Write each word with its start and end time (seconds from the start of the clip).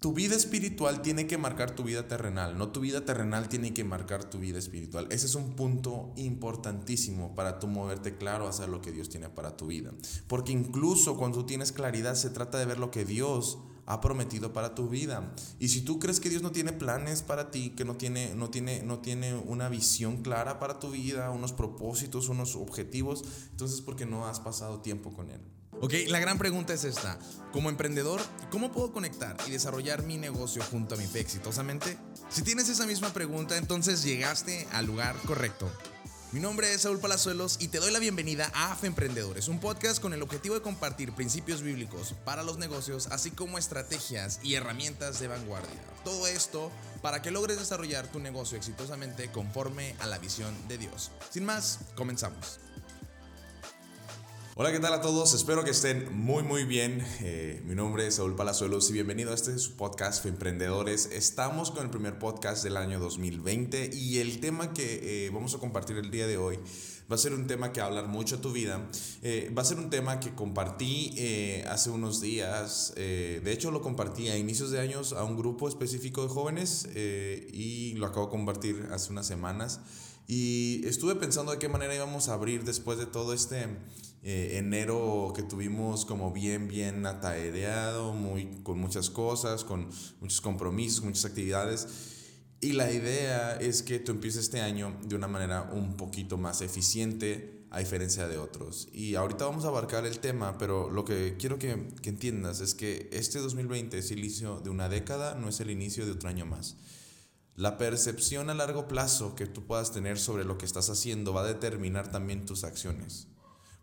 tu 0.00 0.14
vida 0.14 0.34
espiritual 0.34 1.02
tiene 1.02 1.26
que 1.26 1.36
marcar 1.36 1.72
tu 1.72 1.84
vida 1.84 2.08
terrenal, 2.08 2.56
no 2.56 2.72
tu 2.72 2.80
vida 2.80 3.04
terrenal 3.04 3.50
tiene 3.50 3.74
que 3.74 3.84
marcar 3.84 4.24
tu 4.24 4.38
vida 4.38 4.58
espiritual. 4.58 5.06
Ese 5.10 5.26
es 5.26 5.34
un 5.34 5.54
punto 5.54 6.14
importantísimo 6.16 7.34
para 7.34 7.58
tú 7.58 7.66
moverte 7.66 8.16
claro 8.16 8.48
hacia 8.48 8.66
lo 8.66 8.80
que 8.80 8.92
Dios 8.92 9.10
tiene 9.10 9.28
para 9.28 9.58
tu 9.58 9.66
vida. 9.66 9.92
Porque 10.26 10.52
incluso 10.52 11.18
cuando 11.18 11.40
tú 11.40 11.46
tienes 11.46 11.70
claridad 11.70 12.14
se 12.14 12.30
trata 12.30 12.58
de 12.58 12.64
ver 12.64 12.78
lo 12.78 12.90
que 12.90 13.04
Dios 13.04 13.58
ha 13.84 14.00
prometido 14.00 14.54
para 14.54 14.74
tu 14.74 14.88
vida. 14.88 15.34
Y 15.58 15.68
si 15.68 15.82
tú 15.82 15.98
crees 15.98 16.18
que 16.18 16.30
Dios 16.30 16.42
no 16.42 16.50
tiene 16.50 16.72
planes 16.72 17.20
para 17.20 17.50
ti, 17.50 17.70
que 17.70 17.84
no 17.84 17.96
tiene, 17.96 18.34
no 18.34 18.48
tiene, 18.48 18.82
no 18.82 19.00
tiene 19.00 19.34
una 19.34 19.68
visión 19.68 20.22
clara 20.22 20.58
para 20.58 20.78
tu 20.78 20.92
vida, 20.92 21.30
unos 21.30 21.52
propósitos, 21.52 22.30
unos 22.30 22.56
objetivos, 22.56 23.22
entonces 23.50 23.82
porque 23.82 24.06
no 24.06 24.26
has 24.26 24.40
pasado 24.40 24.80
tiempo 24.80 25.12
con 25.12 25.28
Él. 25.28 25.40
Ok, 25.82 25.94
la 26.08 26.18
gran 26.18 26.36
pregunta 26.36 26.74
es 26.74 26.84
esta. 26.84 27.18
Como 27.52 27.70
emprendedor, 27.70 28.20
¿cómo 28.50 28.70
puedo 28.70 28.92
conectar 28.92 29.34
y 29.46 29.50
desarrollar 29.50 30.02
mi 30.02 30.18
negocio 30.18 30.62
junto 30.70 30.94
a 30.94 30.98
mi 30.98 31.06
fe 31.06 31.20
exitosamente? 31.20 31.96
Si 32.28 32.42
tienes 32.42 32.68
esa 32.68 32.84
misma 32.84 33.14
pregunta, 33.14 33.56
entonces 33.56 34.02
llegaste 34.02 34.68
al 34.72 34.84
lugar 34.84 35.16
correcto. 35.26 35.72
Mi 36.32 36.40
nombre 36.40 36.74
es 36.74 36.82
Saúl 36.82 37.00
Palazuelos 37.00 37.56
y 37.60 37.68
te 37.68 37.78
doy 37.78 37.90
la 37.92 37.98
bienvenida 37.98 38.52
a 38.54 38.72
AFE 38.72 38.88
Emprendedores, 38.88 39.48
un 39.48 39.58
podcast 39.58 40.02
con 40.02 40.12
el 40.12 40.20
objetivo 40.20 40.54
de 40.54 40.60
compartir 40.60 41.12
principios 41.14 41.62
bíblicos 41.62 42.14
para 42.26 42.42
los 42.42 42.58
negocios, 42.58 43.06
así 43.06 43.30
como 43.30 43.56
estrategias 43.56 44.38
y 44.42 44.56
herramientas 44.56 45.18
de 45.18 45.28
vanguardia. 45.28 45.80
Todo 46.04 46.26
esto 46.26 46.70
para 47.00 47.22
que 47.22 47.30
logres 47.30 47.58
desarrollar 47.58 48.06
tu 48.06 48.20
negocio 48.20 48.58
exitosamente 48.58 49.32
conforme 49.32 49.96
a 50.00 50.06
la 50.06 50.18
visión 50.18 50.54
de 50.68 50.76
Dios. 50.76 51.10
Sin 51.30 51.46
más, 51.46 51.80
comenzamos. 51.96 52.60
Hola, 54.62 54.72
¿qué 54.72 54.78
tal 54.78 54.92
a 54.92 55.00
todos? 55.00 55.32
Espero 55.32 55.64
que 55.64 55.70
estén 55.70 56.14
muy, 56.14 56.42
muy 56.42 56.64
bien. 56.64 57.02
Eh, 57.22 57.62
mi 57.64 57.74
nombre 57.74 58.06
es 58.06 58.16
Saúl 58.16 58.36
Palazuelos 58.36 58.90
y 58.90 58.92
bienvenido 58.92 59.30
a 59.30 59.34
este 59.34 59.58
su 59.58 59.72
podcast 59.72 60.26
Emprendedores. 60.26 61.08
Estamos 61.10 61.70
con 61.70 61.82
el 61.84 61.88
primer 61.88 62.18
podcast 62.18 62.62
del 62.62 62.76
año 62.76 63.00
2020 63.00 63.88
y 63.94 64.18
el 64.18 64.38
tema 64.38 64.74
que 64.74 65.24
eh, 65.24 65.30
vamos 65.30 65.54
a 65.54 65.58
compartir 65.58 65.96
el 65.96 66.10
día 66.10 66.26
de 66.26 66.36
hoy 66.36 66.58
va 67.10 67.14
a 67.14 67.18
ser 67.18 67.32
un 67.32 67.46
tema 67.46 67.72
que 67.72 67.80
va 67.80 67.86
a 67.86 67.88
hablar 67.88 68.08
mucho 68.08 68.36
a 68.36 68.40
tu 68.42 68.52
vida. 68.52 68.86
Eh, 69.22 69.50
va 69.56 69.62
a 69.62 69.64
ser 69.64 69.78
un 69.78 69.88
tema 69.88 70.20
que 70.20 70.34
compartí 70.34 71.16
hace 71.66 71.88
unos 71.88 72.20
días. 72.20 72.92
de 72.96 73.52
hecho, 73.52 73.70
lo 73.70 73.80
compartí 73.80 74.28
a 74.28 74.36
inicios 74.36 74.70
de 74.70 74.80
años 74.80 75.14
a 75.14 75.24
un 75.24 75.38
grupo 75.38 75.68
específico 75.68 76.22
de 76.22 76.28
jóvenes 76.28 76.86
y 76.94 77.94
lo 77.94 78.04
acabo 78.04 78.26
de 78.26 78.32
compartir 78.32 78.88
hace 78.92 79.10
unas 79.10 79.26
semanas. 79.26 79.80
Y 80.28 80.86
estuve 80.86 81.16
pensando 81.16 81.50
de 81.50 81.58
qué 81.58 81.70
manera 81.70 81.94
íbamos 81.94 82.28
a 82.28 82.34
abrir 82.34 82.62
después 82.62 82.98
de 82.98 83.06
todo 83.06 83.32
este 83.32 83.66
eh, 84.22 84.58
enero 84.58 85.32
que 85.34 85.42
tuvimos 85.42 86.04
como 86.04 86.30
bien, 86.30 86.68
bien 86.68 87.06
ataereado, 87.06 88.12
muy, 88.12 88.60
con 88.62 88.78
muchas 88.78 89.08
cosas, 89.08 89.64
con 89.64 89.88
muchos 90.20 90.42
compromisos, 90.42 91.02
muchas 91.02 91.24
actividades. 91.24 91.88
Y 92.60 92.72
la 92.72 92.92
idea 92.92 93.56
es 93.56 93.82
que 93.82 93.98
tú 93.98 94.12
empieces 94.12 94.44
este 94.44 94.60
año 94.60 94.94
de 95.04 95.16
una 95.16 95.26
manera 95.26 95.70
un 95.72 95.96
poquito 95.96 96.36
más 96.36 96.60
eficiente 96.60 97.64
a 97.70 97.78
diferencia 97.78 98.28
de 98.28 98.36
otros. 98.36 98.88
Y 98.92 99.14
ahorita 99.14 99.46
vamos 99.46 99.64
a 99.64 99.68
abarcar 99.68 100.04
el 100.04 100.18
tema, 100.18 100.58
pero 100.58 100.90
lo 100.90 101.06
que 101.06 101.36
quiero 101.38 101.58
que, 101.58 101.88
que 102.02 102.10
entiendas 102.10 102.60
es 102.60 102.74
que 102.74 103.08
este 103.12 103.38
2020 103.38 103.96
es 103.96 104.10
el 104.10 104.18
inicio 104.18 104.60
de 104.60 104.68
una 104.68 104.90
década, 104.90 105.34
no 105.36 105.48
es 105.48 105.60
el 105.60 105.70
inicio 105.70 106.04
de 106.04 106.12
otro 106.12 106.28
año 106.28 106.44
más. 106.44 106.76
La 107.54 107.78
percepción 107.78 108.50
a 108.50 108.54
largo 108.54 108.86
plazo 108.86 109.34
que 109.34 109.46
tú 109.46 109.66
puedas 109.66 109.92
tener 109.92 110.18
sobre 110.18 110.44
lo 110.44 110.58
que 110.58 110.66
estás 110.66 110.90
haciendo 110.90 111.32
va 111.32 111.42
a 111.42 111.46
determinar 111.46 112.10
también 112.10 112.44
tus 112.44 112.64
acciones 112.64 113.29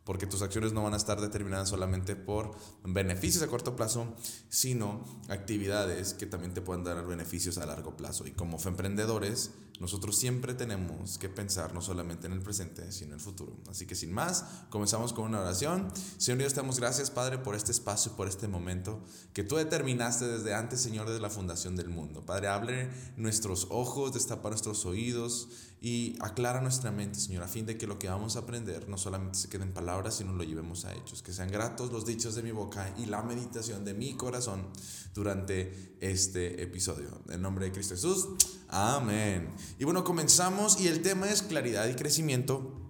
porque 0.08 0.25
tus 0.25 0.41
acciones 0.41 0.72
no 0.72 0.83
van 0.83 0.94
a 0.94 0.97
estar 0.97 1.19
determinadas 1.19 1.67
solamente 1.67 2.16
por 2.16 2.55
beneficios 2.86 3.44
a 3.44 3.47
corto 3.47 3.75
plazo, 3.75 4.16
sino 4.47 5.03
actividades 5.27 6.13
que 6.13 6.25
también 6.25 6.53
te 6.53 6.61
pueden 6.61 6.86
dar 6.86 7.05
beneficios 7.05 7.58
a 7.58 7.66
largo 7.66 7.97
plazo. 7.97 8.25
Y 8.25 8.31
como 8.31 8.58
emprendedores, 8.58 9.52
nosotros 9.81 10.17
siempre 10.17 10.53
tenemos 10.53 11.17
que 11.17 11.28
pensar 11.28 11.73
no 11.73 11.81
solamente 11.81 12.25
en 12.25 12.31
el 12.31 12.41
presente, 12.41 12.89
sino 12.94 13.09
en 13.09 13.13
el 13.16 13.19
futuro. 13.19 13.58
Así 13.69 13.85
que 13.85 13.95
sin 13.95 14.13
más, 14.13 14.46
comenzamos 14.69 15.12
con 15.12 15.25
una 15.25 15.41
oración. 15.41 15.91
Señor 16.17 16.40
Dios, 16.40 16.53
te 16.53 16.62
damos 16.62 16.79
gracias, 16.79 17.12
Padre, 17.12 17.38
por 17.38 17.53
este 17.53 17.73
espacio, 17.73 18.13
por 18.13 18.29
este 18.29 18.47
momento 18.47 19.03
que 19.34 19.44
tú 19.44 19.57
determinaste 19.57 20.25
desde 20.25 20.53
antes, 20.53 20.79
Señor, 20.79 21.07
desde 21.07 21.19
la 21.19 21.29
fundación 21.29 21.75
del 21.75 21.90
mundo. 21.90 22.25
Padre, 22.25 22.47
hable 22.47 22.90
nuestros 23.17 23.67
ojos, 23.72 24.13
destapa 24.13 24.50
nuestros 24.50 24.85
oídos 24.85 25.50
y 25.80 26.18
aclara 26.22 26.60
nuestra 26.60 26.92
mente, 26.92 27.20
Señor, 27.20 27.44
a 27.44 27.48
fin 27.48 27.68
de 27.68 27.78
que 27.78 27.86
lo 27.86 28.00
que 28.00 28.10
vamos 28.10 28.36
a 28.36 28.40
aprender 28.40 28.90
no 28.90 28.98
solamente 28.98 29.38
se 29.38 29.48
quede 29.48 29.64
en 29.64 29.74
palabras, 29.74 30.16
sino 30.16 30.34
lo 30.34 30.44
llevemos 30.44 30.86
a 30.86 30.94
hechos. 30.94 31.22
Que 31.22 31.32
sean 31.32 31.52
gratos 31.52 31.92
los 31.92 32.06
dichos 32.06 32.34
de 32.34 32.42
mi 32.42 32.52
boca 32.52 32.92
y 32.98 33.06
la 33.06 33.22
meditación 33.22 33.86
de 33.86 33.94
mi 33.94 34.16
corazón 34.16 34.68
durante 35.14 35.96
este 36.02 36.64
episodio. 36.64 37.22
En 37.30 37.44
nombre 37.44 37.66
de 37.66 37.72
Cristo 37.72 37.94
Jesús. 37.94 38.28
Amén. 38.70 39.54
Y 39.78 39.84
bueno, 39.84 40.04
comenzamos 40.04 40.80
y 40.82 40.88
el 40.88 41.04
tema 41.04 41.30
es 41.30 41.44
claridad 41.44 41.88
y 41.88 41.94
crecimiento. 41.94 42.84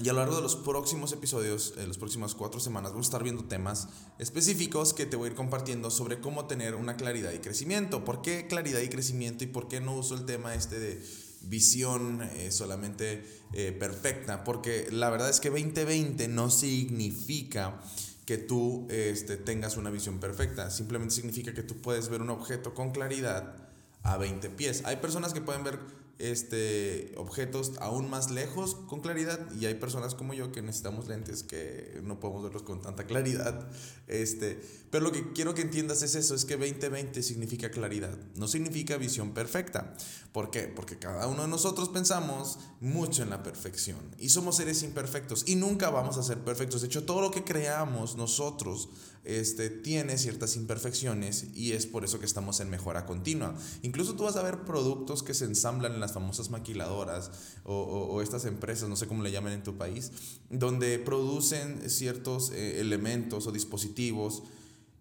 Y 0.00 0.08
a 0.08 0.12
lo 0.12 0.20
largo 0.20 0.36
de 0.36 0.42
los 0.42 0.54
próximos 0.54 1.12
episodios, 1.12 1.74
en 1.78 1.88
las 1.88 1.98
próximas 1.98 2.36
cuatro 2.36 2.60
semanas, 2.60 2.92
vamos 2.92 3.06
a 3.06 3.08
estar 3.08 3.24
viendo 3.24 3.46
temas 3.46 3.88
específicos 4.20 4.94
que 4.94 5.04
te 5.04 5.16
voy 5.16 5.26
a 5.26 5.30
ir 5.32 5.36
compartiendo 5.36 5.90
sobre 5.90 6.20
cómo 6.20 6.46
tener 6.46 6.76
una 6.76 6.96
claridad 6.96 7.32
y 7.32 7.40
crecimiento. 7.40 8.04
¿Por 8.04 8.22
qué 8.22 8.46
claridad 8.46 8.78
y 8.80 8.88
crecimiento 8.88 9.42
y 9.42 9.48
por 9.48 9.66
qué 9.66 9.80
no 9.80 9.96
uso 9.96 10.14
el 10.14 10.26
tema 10.26 10.54
este 10.54 10.78
de 10.78 11.02
visión 11.42 12.22
eh, 12.22 12.50
solamente 12.50 13.24
eh, 13.52 13.72
perfecta? 13.72 14.44
Porque 14.44 14.88
la 14.90 15.10
verdad 15.10 15.30
es 15.30 15.40
que 15.40 15.50
2020 15.50 16.28
no 16.28 16.50
significa 16.50 17.80
que 18.26 18.38
tú 18.38 18.86
este, 18.90 19.36
tengas 19.36 19.76
una 19.76 19.90
visión 19.90 20.20
perfecta. 20.20 20.70
Simplemente 20.70 21.14
significa 21.14 21.52
que 21.52 21.62
tú 21.62 21.80
puedes 21.80 22.08
ver 22.08 22.22
un 22.22 22.30
objeto 22.30 22.74
con 22.74 22.92
claridad 22.92 23.56
a 24.02 24.16
20 24.16 24.50
pies. 24.50 24.82
Hay 24.84 24.96
personas 24.96 25.32
que 25.32 25.40
pueden 25.40 25.64
ver 25.64 25.80
este, 26.20 27.12
objetos 27.16 27.72
aún 27.80 28.10
más 28.10 28.30
lejos 28.30 28.76
con 28.86 29.00
claridad 29.00 29.40
y 29.58 29.66
hay 29.66 29.74
personas 29.74 30.14
como 30.14 30.34
yo 30.34 30.52
que 30.52 30.62
necesitamos 30.62 31.08
lentes 31.08 31.42
que 31.42 32.00
no 32.04 32.20
podemos 32.20 32.42
verlos 32.42 32.62
con 32.62 32.82
tanta 32.82 33.04
claridad. 33.06 33.68
Este, 34.06 34.60
pero 34.90 35.04
lo 35.04 35.12
que 35.12 35.32
quiero 35.32 35.54
que 35.54 35.62
entiendas 35.62 36.02
es 36.02 36.14
eso, 36.14 36.34
es 36.34 36.44
que 36.44 36.56
2020 36.56 37.22
significa 37.22 37.70
claridad, 37.70 38.16
no 38.34 38.48
significa 38.48 38.96
visión 38.96 39.32
perfecta. 39.32 39.94
¿Por 40.32 40.50
qué? 40.50 40.62
Porque 40.62 40.98
cada 40.98 41.26
uno 41.26 41.42
de 41.42 41.48
nosotros 41.48 41.88
pensamos 41.88 42.58
mucho 42.80 43.22
en 43.22 43.30
la 43.30 43.42
perfección 43.42 43.98
y 44.18 44.28
somos 44.28 44.56
seres 44.56 44.82
imperfectos 44.82 45.44
y 45.46 45.56
nunca 45.56 45.90
vamos 45.90 46.18
a 46.18 46.22
ser 46.22 46.38
perfectos. 46.38 46.82
De 46.82 46.88
hecho, 46.88 47.04
todo 47.04 47.20
lo 47.20 47.30
que 47.30 47.44
creamos 47.44 48.16
nosotros 48.16 48.90
este, 49.24 49.68
tiene 49.68 50.16
ciertas 50.16 50.56
imperfecciones 50.56 51.46
y 51.54 51.72
es 51.72 51.86
por 51.86 52.04
eso 52.04 52.18
que 52.18 52.26
estamos 52.26 52.60
en 52.60 52.70
mejora 52.70 53.06
continua. 53.06 53.54
Incluso 53.82 54.14
tú 54.14 54.24
vas 54.24 54.36
a 54.36 54.42
ver 54.42 54.64
productos 54.64 55.22
que 55.22 55.34
se 55.34 55.44
ensamblan 55.44 55.94
en 55.94 56.00
las 56.00 56.12
famosas 56.12 56.50
maquiladoras 56.50 57.30
o, 57.64 58.22
estas 58.22 58.44
empresas, 58.44 58.88
no 58.88 58.96
sé 58.96 59.06
cómo 59.06 59.22
le 59.22 59.30
llaman 59.32 59.52
en 59.52 59.62
tu 59.62 59.76
país, 59.76 60.12
donde 60.48 60.98
producen 60.98 61.88
ciertos 61.90 62.50
eh, 62.50 62.80
elementos 62.80 63.46
o 63.46 63.52
dispositivos 63.52 64.42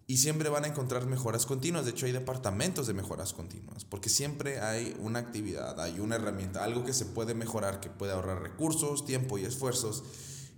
y 0.10 0.18
siempre 0.18 0.50
van 0.50 0.66
a 0.66 0.70
encontrar 0.70 1.06
mejoras 1.06 1.46
continuas. 1.46 1.86
De 1.86 1.92
hecho, 1.92 2.08
hay 2.08 2.12
departamentos 2.12 2.88
de 2.88 2.96
mejoras 2.96 3.32
continuas, 3.32 3.86
porque 3.86 4.10
siempre 4.10 4.60
hay 4.60 4.98
una 5.00 5.20
actividad, 5.20 5.80
hay 5.80 6.00
una 6.00 6.16
herramienta, 6.16 6.64
algo 6.64 6.84
que 6.84 6.94
se 6.94 7.06
puede 7.06 7.36
mejorar, 7.36 7.80
que 7.80 7.92
puede 7.92 8.14
ahorrar 8.14 8.42
recursos, 8.42 9.06
tiempo 9.06 9.38
y 9.38 9.46
esfuerzos. 9.46 10.04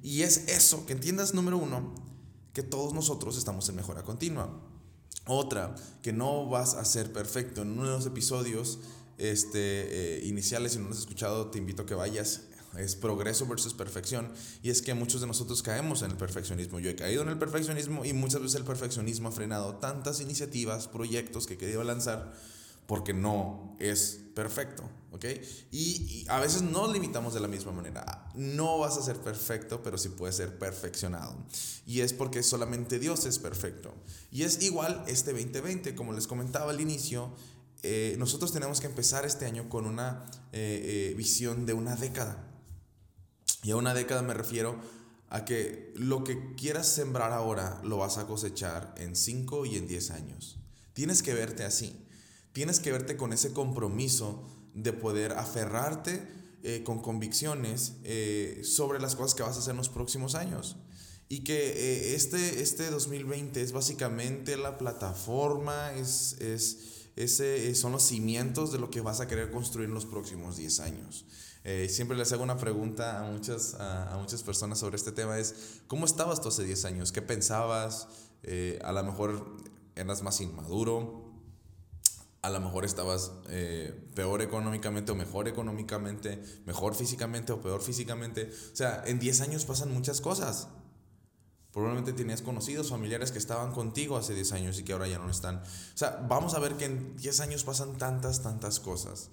Y 0.01 0.21
es 0.21 0.47
eso, 0.47 0.85
que 0.85 0.93
entiendas, 0.93 1.33
número 1.33 1.57
uno, 1.57 1.93
que 2.53 2.63
todos 2.63 2.93
nosotros 2.93 3.37
estamos 3.37 3.67
en 3.69 3.75
mejora 3.75 4.03
continua. 4.03 4.49
Otra, 5.25 5.75
que 6.01 6.13
no 6.13 6.47
vas 6.47 6.73
a 6.73 6.85
ser 6.85 7.13
perfecto. 7.13 7.61
En 7.61 7.71
uno 7.71 7.85
de 7.85 7.91
los 7.91 8.05
episodios 8.05 8.79
este, 9.17 10.17
eh, 10.19 10.25
iniciales, 10.25 10.73
si 10.73 10.79
no 10.79 10.85
lo 10.85 10.91
has 10.91 10.99
escuchado, 10.99 11.47
te 11.47 11.57
invito 11.57 11.83
a 11.83 11.85
que 11.85 11.95
vayas. 11.95 12.41
Es 12.77 12.95
progreso 12.95 13.45
versus 13.47 13.73
perfección. 13.73 14.31
Y 14.63 14.69
es 14.69 14.81
que 14.81 14.93
muchos 14.93 15.21
de 15.21 15.27
nosotros 15.27 15.61
caemos 15.61 16.01
en 16.01 16.11
el 16.11 16.17
perfeccionismo. 16.17 16.79
Yo 16.79 16.89
he 16.89 16.95
caído 16.95 17.21
en 17.21 17.29
el 17.29 17.37
perfeccionismo 17.37 18.05
y 18.05 18.13
muchas 18.13 18.41
veces 18.41 18.55
el 18.55 18.63
perfeccionismo 18.63 19.29
ha 19.29 19.31
frenado 19.31 19.75
tantas 19.75 20.21
iniciativas, 20.21 20.87
proyectos 20.87 21.47
que 21.47 21.55
he 21.55 21.57
querido 21.57 21.83
lanzar 21.83 22.33
porque 22.91 23.13
no 23.13 23.77
es 23.79 24.19
perfecto, 24.35 24.83
¿ok? 25.13 25.23
Y, 25.71 26.25
a 26.27 26.41
veces 26.41 26.61
nos 26.61 26.91
limitamos 26.91 27.33
de 27.33 27.39
la 27.39 27.47
misma 27.47 27.71
manera. 27.71 28.27
No 28.35 28.79
vas 28.79 28.97
a 28.97 29.01
ser 29.01 29.15
perfecto, 29.15 29.81
pero 29.81 29.97
sí 29.97 30.09
puedes 30.09 30.35
ser 30.35 30.59
perfeccionado. 30.59 31.37
Y 31.85 32.01
es 32.01 32.11
porque 32.11 32.43
solamente 32.43 32.99
Dios 32.99 33.25
es 33.25 33.39
perfecto. 33.39 33.93
Y 34.29 34.43
es 34.43 34.61
igual 34.61 35.05
este 35.07 35.31
2020, 35.31 35.95
como 35.95 36.11
les 36.11 36.27
comentaba 36.27 36.71
al 36.71 36.81
inicio, 36.81 37.33
eh, 37.81 38.17
nosotros 38.19 38.51
tenemos 38.51 38.81
que 38.81 38.87
empezar 38.87 39.23
este 39.25 39.45
año 39.45 39.69
con 39.69 39.85
una 39.85 40.25
eh, 40.51 41.11
eh, 41.11 41.13
visión 41.15 41.65
de 41.65 41.71
una 41.71 41.95
década. 41.95 42.45
Y 43.63 43.71
a 43.71 43.77
una 43.77 43.93
década 43.93 44.21
me 44.21 44.33
refiero 44.33 44.81
a 45.29 45.45
que 45.45 45.93
lo 45.95 46.25
que 46.25 46.55
quieras 46.55 46.89
sembrar 46.89 47.31
ahora 47.31 47.79
lo 47.85 47.95
vas 47.99 48.17
a 48.17 48.27
cosechar 48.27 48.93
en 48.97 49.15
5 49.15 49.65
y 49.65 49.77
en 49.77 49.87
10 49.87 50.11
años. 50.11 50.59
Tienes 50.91 51.23
que 51.23 51.33
verte 51.33 51.63
así. 51.63 52.05
Tienes 52.53 52.79
que 52.79 52.91
verte 52.91 53.17
con 53.17 53.33
ese 53.33 53.53
compromiso 53.53 54.43
de 54.73 54.93
poder 54.93 55.33
aferrarte 55.33 56.27
eh, 56.63 56.83
con 56.83 57.01
convicciones 57.01 57.93
eh, 58.03 58.61
sobre 58.63 58.99
las 58.99 59.15
cosas 59.15 59.35
que 59.35 59.43
vas 59.43 59.55
a 59.55 59.59
hacer 59.59 59.71
en 59.71 59.77
los 59.77 59.89
próximos 59.89 60.35
años. 60.35 60.77
Y 61.31 61.45
que 61.45 61.55
eh, 61.55 62.15
este, 62.15 62.61
este 62.61 62.89
2020 62.89 63.61
es 63.61 63.71
básicamente 63.71 64.57
la 64.57 64.77
plataforma, 64.77 65.93
es, 65.93 66.35
es 66.41 67.07
ese 67.15 67.69
eh, 67.69 67.75
son 67.75 67.93
los 67.93 68.03
cimientos 68.03 68.73
de 68.73 68.79
lo 68.79 68.89
que 68.89 68.99
vas 68.99 69.21
a 69.21 69.29
querer 69.29 69.49
construir 69.49 69.87
en 69.87 69.93
los 69.93 70.05
próximos 70.05 70.57
10 70.57 70.81
años. 70.81 71.25
Eh, 71.63 71.87
siempre 71.89 72.17
les 72.17 72.33
hago 72.33 72.43
una 72.43 72.57
pregunta 72.57 73.21
a 73.21 73.31
muchas, 73.31 73.75
a, 73.75 74.17
muchas 74.19 74.43
personas 74.43 74.79
sobre 74.79 74.97
este 74.97 75.13
tema, 75.13 75.39
es, 75.39 75.55
¿cómo 75.87 76.05
estabas 76.05 76.41
tú 76.41 76.49
hace 76.49 76.65
10 76.65 76.83
años? 76.83 77.13
¿Qué 77.13 77.21
pensabas? 77.21 78.09
A 78.83 78.91
lo 78.91 79.01
mejor 79.01 79.55
eras 79.95 80.23
más 80.23 80.41
inmaduro, 80.41 81.30
a 82.41 82.49
lo 82.49 82.59
mejor 82.59 82.85
estabas 82.85 83.31
peor 84.15 84.41
económicamente 84.41 85.11
o 85.11 85.15
mejor 85.15 85.47
económicamente, 85.47 86.41
mejor 86.65 86.95
físicamente 86.95 87.51
o 87.53 87.61
peor 87.61 87.81
físicamente. 87.81 88.51
O 88.73 88.75
sea, 88.75 89.03
en 89.05 89.19
10 89.19 89.41
años 89.41 89.65
pasan 89.65 89.93
muchas 89.93 90.21
cosas. 90.21 90.67
Probablemente 91.71 92.11
tenías 92.11 92.41
conocidos, 92.41 92.89
familiares 92.89 93.31
que 93.31 93.37
estaban 93.37 93.71
contigo 93.71 94.17
hace 94.17 94.33
10 94.33 94.51
años 94.53 94.79
y 94.79 94.83
que 94.83 94.91
ahora 94.91 95.07
ya 95.07 95.19
no 95.19 95.29
están. 95.29 95.57
O 95.57 95.97
sea, 95.97 96.25
vamos 96.27 96.53
a 96.53 96.59
ver 96.59 96.75
que 96.75 96.85
en 96.85 97.15
10 97.15 97.39
años 97.39 97.63
pasan 97.63 97.97
tantas, 97.97 98.41
tantas 98.41 98.81
cosas. 98.81 99.29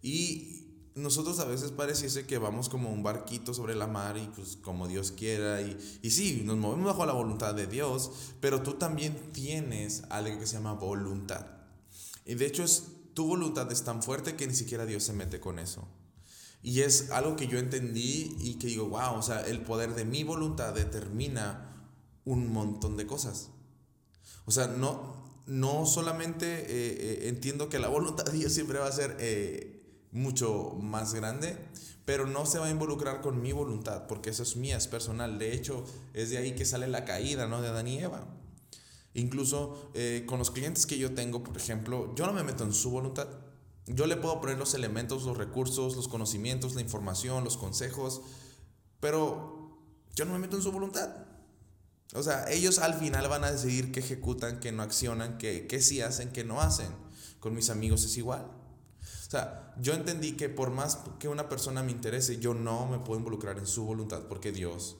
Y 0.00 0.68
nosotros 0.94 1.40
a 1.40 1.46
veces 1.46 1.72
pareciese 1.72 2.26
que 2.26 2.38
vamos 2.38 2.68
como 2.68 2.92
un 2.92 3.02
barquito 3.02 3.54
sobre 3.54 3.74
la 3.74 3.88
mar 3.88 4.16
y 4.18 4.28
pues 4.28 4.56
como 4.56 4.86
Dios 4.86 5.10
quiera. 5.10 5.62
Y, 5.62 5.98
y 6.02 6.10
sí, 6.10 6.42
nos 6.44 6.58
movemos 6.58 6.86
bajo 6.86 7.06
la 7.06 7.12
voluntad 7.12 7.54
de 7.54 7.66
Dios, 7.66 8.12
pero 8.40 8.62
tú 8.62 8.74
también 8.74 9.32
tienes 9.32 10.04
algo 10.10 10.38
que 10.38 10.46
se 10.46 10.56
llama 10.56 10.74
voluntad. 10.74 11.59
Y 12.30 12.36
de 12.36 12.46
hecho 12.46 12.62
es, 12.62 12.84
tu 13.12 13.26
voluntad 13.26 13.70
es 13.72 13.82
tan 13.82 14.04
fuerte 14.04 14.36
que 14.36 14.46
ni 14.46 14.54
siquiera 14.54 14.86
Dios 14.86 15.02
se 15.02 15.12
mete 15.12 15.40
con 15.40 15.58
eso. 15.58 15.88
Y 16.62 16.82
es 16.82 17.10
algo 17.10 17.34
que 17.34 17.48
yo 17.48 17.58
entendí 17.58 18.36
y 18.38 18.54
que 18.54 18.68
digo, 18.68 18.88
wow, 18.88 19.16
o 19.16 19.22
sea, 19.22 19.40
el 19.40 19.62
poder 19.62 19.96
de 19.96 20.04
mi 20.04 20.22
voluntad 20.22 20.72
determina 20.72 21.90
un 22.24 22.52
montón 22.52 22.96
de 22.96 23.04
cosas. 23.04 23.50
O 24.44 24.52
sea, 24.52 24.68
no, 24.68 25.24
no 25.48 25.86
solamente 25.86 26.46
eh, 26.46 26.66
eh, 26.68 27.28
entiendo 27.30 27.68
que 27.68 27.80
la 27.80 27.88
voluntad 27.88 28.26
de 28.26 28.38
Dios 28.38 28.52
siempre 28.52 28.78
va 28.78 28.86
a 28.86 28.92
ser 28.92 29.16
eh, 29.18 30.06
mucho 30.12 30.76
más 30.80 31.14
grande, 31.14 31.56
pero 32.04 32.28
no 32.28 32.46
se 32.46 32.60
va 32.60 32.66
a 32.66 32.70
involucrar 32.70 33.22
con 33.22 33.42
mi 33.42 33.50
voluntad, 33.50 34.06
porque 34.06 34.30
eso 34.30 34.44
es 34.44 34.54
mía, 34.54 34.76
es 34.76 34.86
personal. 34.86 35.40
De 35.40 35.52
hecho, 35.52 35.84
es 36.14 36.30
de 36.30 36.38
ahí 36.38 36.54
que 36.54 36.64
sale 36.64 36.86
la 36.86 37.04
caída 37.04 37.48
¿no? 37.48 37.60
de 37.60 37.70
Adán 37.70 37.88
y 37.88 37.98
Eva. 37.98 38.39
Incluso 39.14 39.90
con 40.26 40.38
los 40.38 40.50
clientes 40.50 40.86
que 40.86 40.98
yo 40.98 41.14
tengo, 41.14 41.42
por 41.42 41.56
ejemplo, 41.56 42.14
yo 42.14 42.26
no 42.26 42.32
me 42.32 42.44
meto 42.44 42.64
en 42.64 42.72
su 42.72 42.90
voluntad. 42.90 43.28
Yo 43.86 44.06
le 44.06 44.16
puedo 44.16 44.40
poner 44.40 44.56
los 44.56 44.74
elementos, 44.74 45.24
los 45.24 45.36
recursos, 45.36 45.96
los 45.96 46.06
conocimientos, 46.06 46.74
la 46.74 46.80
información, 46.80 47.42
los 47.42 47.56
consejos, 47.56 48.22
pero 49.00 49.78
yo 50.14 50.24
no 50.24 50.32
me 50.32 50.38
meto 50.38 50.56
en 50.56 50.62
su 50.62 50.70
voluntad. 50.70 51.26
O 52.14 52.22
sea, 52.22 52.48
ellos 52.50 52.78
al 52.78 52.94
final 52.94 53.28
van 53.28 53.44
a 53.44 53.50
decidir 53.50 53.90
qué 53.90 54.00
ejecutan, 54.00 54.60
qué 54.60 54.70
no 54.70 54.82
accionan, 54.82 55.38
qué, 55.38 55.66
qué 55.66 55.80
sí 55.80 56.00
hacen, 56.00 56.30
qué 56.30 56.44
no 56.44 56.60
hacen. 56.60 56.88
Con 57.40 57.54
mis 57.54 57.70
amigos 57.70 58.04
es 58.04 58.16
igual. 58.16 58.42
O 58.42 59.30
sea, 59.30 59.74
yo 59.80 59.94
entendí 59.94 60.32
que 60.32 60.48
por 60.48 60.70
más 60.70 60.98
que 61.18 61.28
una 61.28 61.48
persona 61.48 61.82
me 61.82 61.92
interese, 61.92 62.38
yo 62.38 62.52
no 62.54 62.86
me 62.86 62.98
puedo 62.98 63.18
involucrar 63.18 63.58
en 63.58 63.66
su 63.66 63.84
voluntad 63.84 64.22
porque 64.28 64.52
Dios 64.52 64.98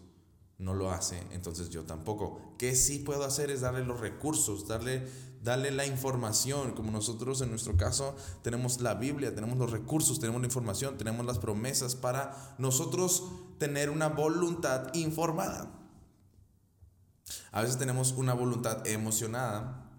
no 0.60 0.74
lo 0.74 0.90
hace, 0.90 1.26
entonces 1.32 1.70
yo 1.70 1.84
tampoco. 1.84 2.54
¿Qué 2.58 2.74
sí 2.76 2.98
puedo 2.98 3.24
hacer 3.24 3.50
es 3.50 3.62
darle 3.62 3.84
los 3.84 3.98
recursos, 3.98 4.68
darle, 4.68 5.08
darle 5.42 5.70
la 5.70 5.86
información, 5.86 6.72
como 6.72 6.92
nosotros 6.92 7.40
en 7.40 7.48
nuestro 7.48 7.76
caso 7.76 8.14
tenemos 8.42 8.80
la 8.82 8.94
Biblia, 8.94 9.34
tenemos 9.34 9.58
los 9.58 9.70
recursos, 9.70 10.20
tenemos 10.20 10.42
la 10.42 10.46
información, 10.46 10.98
tenemos 10.98 11.24
las 11.24 11.38
promesas 11.38 11.96
para 11.96 12.54
nosotros 12.58 13.24
tener 13.58 13.88
una 13.88 14.08
voluntad 14.08 14.94
informada. 14.94 15.70
A 17.52 17.62
veces 17.62 17.78
tenemos 17.78 18.12
una 18.12 18.34
voluntad 18.34 18.86
emocionada, 18.86 19.90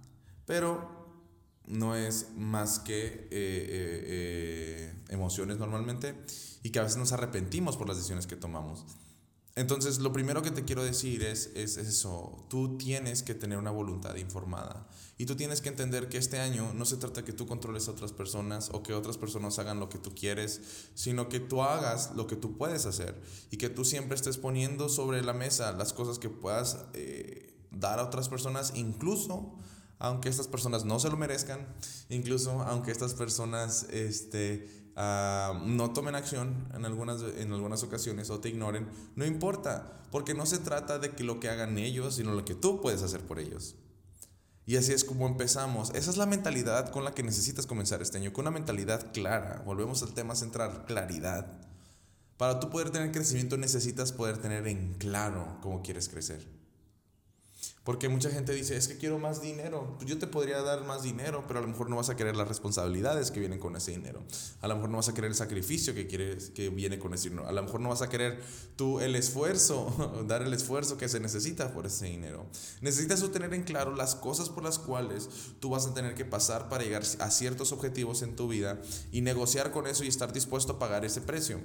pero 0.46 1.02
no 1.66 1.96
es 1.96 2.30
más 2.38 2.80
que 2.80 3.06
eh, 3.06 3.30
eh, 3.32 3.32
eh, 3.32 4.94
emociones 5.10 5.58
normalmente 5.58 6.16
y 6.62 6.70
que 6.70 6.80
a 6.80 6.84
veces 6.84 6.98
nos 6.98 7.14
arrepentimos 7.14 7.78
por 7.78 7.88
las 7.88 7.98
decisiones 7.98 8.28
que 8.28 8.36
tomamos. 8.36 8.86
Entonces, 9.56 10.00
lo 10.00 10.14
primero 10.14 10.42
que 10.42 10.52
te 10.52 10.64
quiero 10.64 10.84
decir 10.84 11.24
es, 11.24 11.52
es, 11.56 11.76
eso, 11.76 12.46
tú 12.50 12.78
tienes 12.78 13.22
que 13.22 13.36
tener 13.36 13.58
una 13.58 13.72
voluntad 13.72 14.16
informada. 14.16 14.88
Y 15.18 15.26
tú 15.26 15.36
tienes 15.36 15.60
que 15.60 15.68
entender 15.68 16.08
que 16.08 16.18
este 16.18 16.40
año 16.40 16.74
no 16.74 16.86
se 16.86 16.96
trata 16.96 17.26
que 17.26 17.34
tú 17.34 17.48
controles 17.48 17.88
a 17.88 17.92
otras 17.92 18.14
personas 18.14 18.70
o 18.72 18.82
que 18.82 18.94
otras 18.94 19.18
personas 19.18 19.60
hagan 19.60 19.80
lo 19.80 19.90
que 19.90 19.98
tú 19.98 20.16
quieres, 20.16 20.62
sino 20.96 21.28
que 21.28 21.42
tú 21.42 21.64
hagas 21.64 22.16
lo 22.16 22.28
que 22.28 22.38
tú 22.38 22.58
puedes 22.58 22.86
hacer 22.86 23.22
y 23.52 23.58
que 23.58 23.70
tú 23.70 23.84
siempre 23.84 24.16
estés 24.16 24.38
poniendo 24.38 24.88
sobre 24.88 25.22
la 25.22 25.34
mesa 25.34 25.74
las 25.74 25.92
cosas 25.92 26.18
que 26.18 26.30
puedas 26.30 26.86
eh, 26.94 27.54
dar 27.72 28.00
a 28.00 28.06
otras 28.06 28.30
personas, 28.30 28.72
incluso 28.76 29.58
aunque 30.00 30.30
estas 30.30 30.48
personas 30.48 30.84
no 30.84 31.00
se 31.00 31.10
lo 31.10 31.18
merezcan, 31.18 31.68
incluso 32.10 32.62
aunque 32.64 32.92
estas 32.92 33.14
personas 33.14 33.86
este, 33.92 34.81
Ah, 34.96 35.62
no 35.66 35.92
tomen 35.92 36.16
acción 36.16 36.68
en 36.74 36.86
algunas, 36.86 37.22
en 37.22 37.54
algunas 37.54 37.84
ocasiones 37.84 38.30
o 38.30 38.40
te 38.40 38.50
ignoren, 38.50 38.88
no 39.16 39.26
importa, 39.26 40.02
porque 40.12 40.34
no 40.34 40.46
se 40.46 40.58
trata 40.58 41.00
de 41.00 41.12
que 41.12 41.24
lo 41.24 41.40
que 41.40 41.50
hagan 41.50 41.78
ellos, 41.78 42.16
sino 42.16 42.34
lo 42.34 42.44
que 42.44 42.56
tú 42.56 42.82
puedes 42.82 43.02
hacer 43.02 43.22
por 43.22 43.40
ellos. 43.40 43.76
Y 44.66 44.78
así 44.78 44.94
es 44.94 45.04
como 45.04 45.28
empezamos. 45.28 45.90
Esa 45.96 46.12
es 46.12 46.18
la 46.18 46.26
mentalidad 46.26 46.92
con 46.92 47.04
la 47.04 47.14
que 47.14 47.24
necesitas 47.24 47.66
comenzar 47.66 48.02
este 48.02 48.18
año, 48.18 48.32
con 48.32 48.44
una 48.44 48.52
mentalidad 48.52 49.12
clara. 49.12 49.64
Volvemos 49.66 50.04
al 50.04 50.14
tema 50.14 50.36
central, 50.36 50.86
claridad. 50.86 51.48
Para 52.38 52.60
tú 52.60 52.70
poder 52.70 52.90
tener 52.90 53.12
crecimiento 53.12 53.58
necesitas 53.58 54.12
poder 54.12 54.38
tener 54.38 54.68
en 54.68 54.94
claro 54.96 55.58
cómo 55.62 55.82
quieres 55.82 56.10
crecer. 56.10 56.61
Porque 57.84 58.10
mucha 58.10 58.30
gente 58.30 58.54
dice, 58.54 58.78
es 58.78 58.88
que 58.88 58.98
quiero 58.98 59.18
más 59.18 59.42
dinero. 59.42 59.96
Pues 59.98 60.08
yo 60.08 60.20
te 60.20 60.28
podría 60.28 60.62
dar 60.62 60.86
más 60.86 61.02
dinero, 61.02 61.46
pero 61.48 61.60
a 61.60 61.62
lo 61.64 61.68
mejor 61.68 61.90
no 61.90 61.96
vas 61.96 62.10
a 62.10 62.16
querer 62.16 62.36
las 62.36 62.48
responsabilidades 62.48 63.32
que 63.32 63.40
vienen 63.40 63.58
con 63.58 63.76
ese 63.76 63.90
dinero. 63.90 64.24
A 64.62 64.68
lo 64.68 64.76
mejor 64.76 64.92
no 64.92 64.98
vas 64.98 65.10
a 65.10 65.16
querer 65.16 65.32
el 65.32 65.36
sacrificio 65.36 65.96
que, 65.96 66.06
quieres, 66.06 66.52
que 66.52 66.70
viene 66.70 67.00
con 67.00 67.16
ese 67.16 67.30
dinero. 67.30 67.48
A 67.48 67.52
lo 67.52 67.64
mejor 67.64 67.82
no 67.82 67.90
vas 67.90 68.04
a 68.04 68.10
querer 68.10 68.40
tú 68.76 69.00
el 69.00 69.16
esfuerzo, 69.16 70.24
dar 70.28 70.44
el 70.44 70.54
esfuerzo 70.54 70.98
que 70.98 71.10
se 71.10 71.20
necesita 71.20 71.74
por 71.74 71.88
ese 71.88 72.06
dinero. 72.06 72.46
Necesitas 72.82 73.22
tener 73.32 73.52
en 73.56 73.64
claro 73.64 73.96
las 73.96 74.14
cosas 74.14 74.50
por 74.50 74.64
las 74.64 74.78
cuales 74.78 75.30
tú 75.60 75.70
vas 75.70 75.88
a 75.88 75.94
tener 75.96 76.14
que 76.14 76.26
pasar 76.26 76.70
para 76.70 76.84
llegar 76.84 77.02
a 77.20 77.32
ciertos 77.32 77.72
objetivos 77.72 78.22
en 78.22 78.36
tu 78.36 78.48
vida 78.48 78.80
y 79.12 79.22
negociar 79.22 79.72
con 79.72 79.88
eso 79.88 80.04
y 80.04 80.08
estar 80.08 80.34
dispuesto 80.34 80.74
a 80.74 80.80
pagar 80.80 81.04
ese 81.04 81.22
precio. 81.22 81.60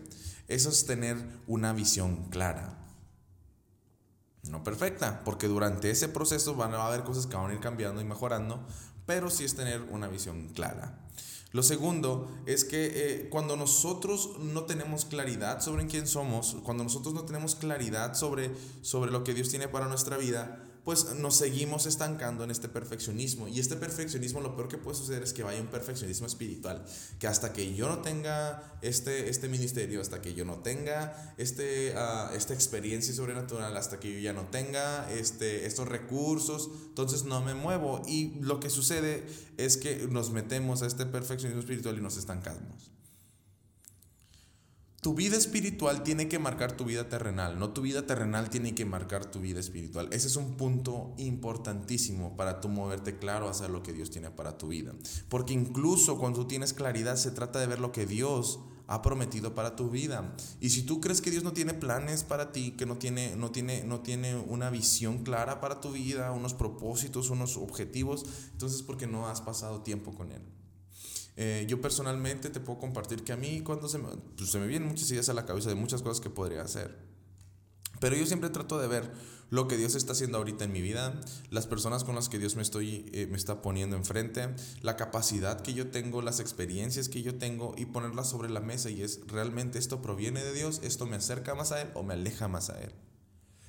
Eso 0.49 0.71
es 0.71 0.87
tener 0.87 1.17
una 1.47 1.75
visión 1.75 2.31
clara. 2.31 2.86
No 4.49 4.63
perfecta, 4.63 5.23
porque 5.25 5.49
durante 5.49 5.91
ese 5.91 6.09
proceso 6.09 6.55
van 6.55 6.75
a 6.75 6.87
haber 6.87 7.03
cosas 7.03 7.27
que 7.27 7.37
van 7.37 7.51
a 7.51 7.55
ir 7.55 7.61
cambiando 7.61 8.01
y 8.01 8.05
mejorando, 8.05 8.65
pero 9.07 9.31
sí 9.31 9.45
es 9.45 9.55
tener 9.55 9.83
una 9.83 10.09
visión 10.09 10.49
clara. 10.49 10.99
Lo 11.53 11.63
segundo 11.63 12.29
es 12.45 12.65
que 12.65 12.93
eh, 12.95 13.29
cuando 13.31 13.57
nosotros 13.57 14.33
no 14.41 14.65
tenemos 14.65 15.05
claridad 15.05 15.61
sobre 15.61 15.87
quién 15.87 16.07
somos, 16.07 16.57
cuando 16.65 16.85
nosotros 16.85 17.15
no 17.15 17.25
tenemos 17.25 17.55
claridad 17.55 18.15
sobre, 18.15 18.51
sobre 18.83 19.11
lo 19.11 19.25
que 19.25 19.33
Dios 19.33 19.49
tiene 19.49 19.69
para 19.69 19.89
nuestra 19.89 20.17
vida, 20.17 20.66
pues 20.87 21.17
nos 21.17 21.35
seguimos 21.35 21.85
estancando 21.87 22.45
en 22.45 22.53
este 22.53 22.69
perfeccionismo. 22.69 23.49
Y 23.49 23.59
este 23.59 23.75
perfeccionismo, 23.75 24.41
lo 24.41 24.55
peor 24.55 24.69
que 24.69 24.79
puede 24.79 24.97
suceder 24.97 25.25
es 25.25 25.33
que 25.33 25.43
vaya 25.43 25.61
un 25.61 25.67
perfeccionismo 25.67 26.29
espiritual, 26.29 26.87
que 27.19 27.27
hasta 27.27 27.53
que 27.53 27.75
yo 27.75 27.89
no 27.89 28.03
tenga 28.03 28.79
este, 28.83 29.29
este 29.29 29.49
ministerio, 29.49 30.01
hasta 30.01 30.23
que 30.23 30.33
yo 30.33 30.45
no 30.45 30.61
tenga 30.61 31.35
este, 31.39 31.93
uh, 31.97 32.33
esta 32.37 32.55
experiencia 32.55 33.13
sobrenatural, 33.13 33.77
hasta 33.77 33.99
que 33.99 34.13
yo 34.13 34.21
ya 34.21 34.33
no 34.33 34.43
tenga 34.43 35.11
este, 35.11 35.67
estos 35.67 35.89
recursos, 35.89 36.71
entonces 36.87 37.25
no 37.25 37.43
me 37.43 37.55
muevo. 37.55 38.03
Y 38.07 38.39
lo 38.41 38.61
que 38.61 38.71
sucede 38.71 39.27
es 39.57 39.77
que 39.77 40.07
nos 40.09 40.31
metemos 40.31 40.83
a 40.83 40.87
este 40.87 41.05
perfeccionismo 41.05 41.59
espiritual 41.59 41.99
y 41.99 42.01
nos 42.01 42.17
estancamos. 42.17 42.93
Tu 45.01 45.15
vida 45.15 45.37
espiritual 45.37 46.03
tiene 46.03 46.29
que 46.29 46.39
marcar 46.39 46.77
tu 46.77 46.85
vida 46.85 47.09
terrenal, 47.09 47.59
no 47.59 47.71
tu 47.71 47.83
vida 47.83 48.07
terrenal 48.07 48.51
tiene 48.51 48.75
que 48.75 48.85
marcar 48.85 49.31
tu 49.31 49.41
vida 49.41 49.61
espiritual. 49.61 50.09
Ese 50.11 50.27
es 50.27 50.37
un 50.37 50.57
punto 50.57 51.15
importantísimo 51.17 52.37
para 52.37 52.61
tú 52.61 52.69
moverte 52.69 53.19
claro 53.19 53.49
hacia 53.49 53.69
lo 53.69 53.83
que 53.83 53.93
Dios 53.93 54.11
tiene 54.11 54.31
para 54.31 54.59
tu 54.59 54.69
vida. 54.69 54.95
Porque 55.29 55.53
incluso 55.53 56.19
cuando 56.19 56.41
tú 56.41 56.49
tienes 56.49 56.73
claridad 56.73 57.17
se 57.17 57.31
trata 57.31 57.61
de 57.61 57.67
ver 57.67 57.79
lo 57.79 57.93
que 57.93 58.07
Dios 58.07 58.59
ha 58.89 59.03
prometido 59.03 59.55
para 59.55 59.77
tu 59.77 59.91
vida. 59.91 60.35
Y 60.61 60.71
si 60.71 60.83
tú 60.83 61.01
crees 61.01 61.21
que 61.21 61.31
Dios 61.31 61.45
no 61.45 61.53
tiene 61.53 61.75
planes 61.75 62.25
para 62.25 62.53
ti, 62.53 62.73
que 62.73 62.87
no 62.87 62.99
tiene, 62.99 63.37
no 63.37 63.51
tiene, 63.51 63.85
no 63.85 64.01
tiene 64.01 64.37
una 64.37 64.71
visión 64.71 65.19
clara 65.25 65.61
para 65.61 65.81
tu 65.81 65.93
vida, 65.93 66.33
unos 66.33 66.55
propósitos, 66.55 67.31
unos 67.31 67.57
objetivos, 67.57 68.25
entonces 68.53 68.83
porque 68.83 69.07
no 69.07 69.29
has 69.29 69.41
pasado 69.41 69.83
tiempo 69.83 70.15
con 70.15 70.33
Él. 70.33 70.43
Eh, 71.37 71.67
yo 71.69 71.81
personalmente 71.81 72.49
te 72.49 72.61
puedo 72.61 72.79
compartir 72.79 73.23
que 73.23 73.33
a 73.33 73.37
mí 73.37 73.61
cuando 73.61 73.89
se 73.89 73.99
me, 73.99 74.09
pues 74.37 74.51
se 74.51 74.59
me 74.59 74.67
vienen 74.67 74.89
muchas 74.89 75.11
ideas 75.11 75.29
a 75.29 75.35
la 75.35 75.45
cabeza 75.45 75.69
de 75.69 75.75
muchas 75.75 76.03
cosas 76.03 76.21
que 76.21 76.31
podría 76.31 76.63
hacer. 76.63 76.97
Pero 78.01 78.17
yo 78.17 78.27
siempre 78.27 78.51
trato 78.51 78.79
de 78.79 78.89
ver 78.89 79.11
lo 79.49 79.69
que 79.69 79.77
Dios 79.77 79.95
está 79.95 80.13
haciendo 80.13 80.39
ahorita 80.39 80.65
en 80.65 80.73
mi 80.73 80.81
vida, 80.81 81.21
las 81.51 81.67
personas 81.67 82.05
con 82.05 82.15
las 82.15 82.29
que 82.29 82.39
Dios 82.39 82.57
me, 82.57 82.63
estoy, 82.63 83.09
eh, 83.13 83.27
me 83.31 83.37
está 83.37 83.63
poniendo 83.63 83.97
enfrente, 83.97 84.49
la 84.83 84.97
capacidad 84.97 85.61
que 85.61 85.73
yo 85.73 85.91
tengo, 85.91 86.21
las 86.21 86.41
experiencias 86.41 87.09
que 87.09 87.23
yo 87.23 87.39
tengo 87.39 87.75
y 87.77 87.87
ponerlas 87.87 88.29
sobre 88.29 88.51
la 88.51 88.61
mesa 88.61 88.91
y 88.91 89.03
es 89.03 89.21
realmente 89.29 89.79
esto 89.79 90.03
proviene 90.03 90.43
de 90.43 90.53
Dios, 90.53 90.81
esto 90.83 91.07
me 91.07 91.17
acerca 91.17 91.55
más 91.55 91.73
a 91.73 91.81
Él 91.81 91.91
o 91.95 92.03
me 92.03 92.15
aleja 92.15 92.49
más 92.49 92.71
a 92.71 92.81
Él. 92.81 92.93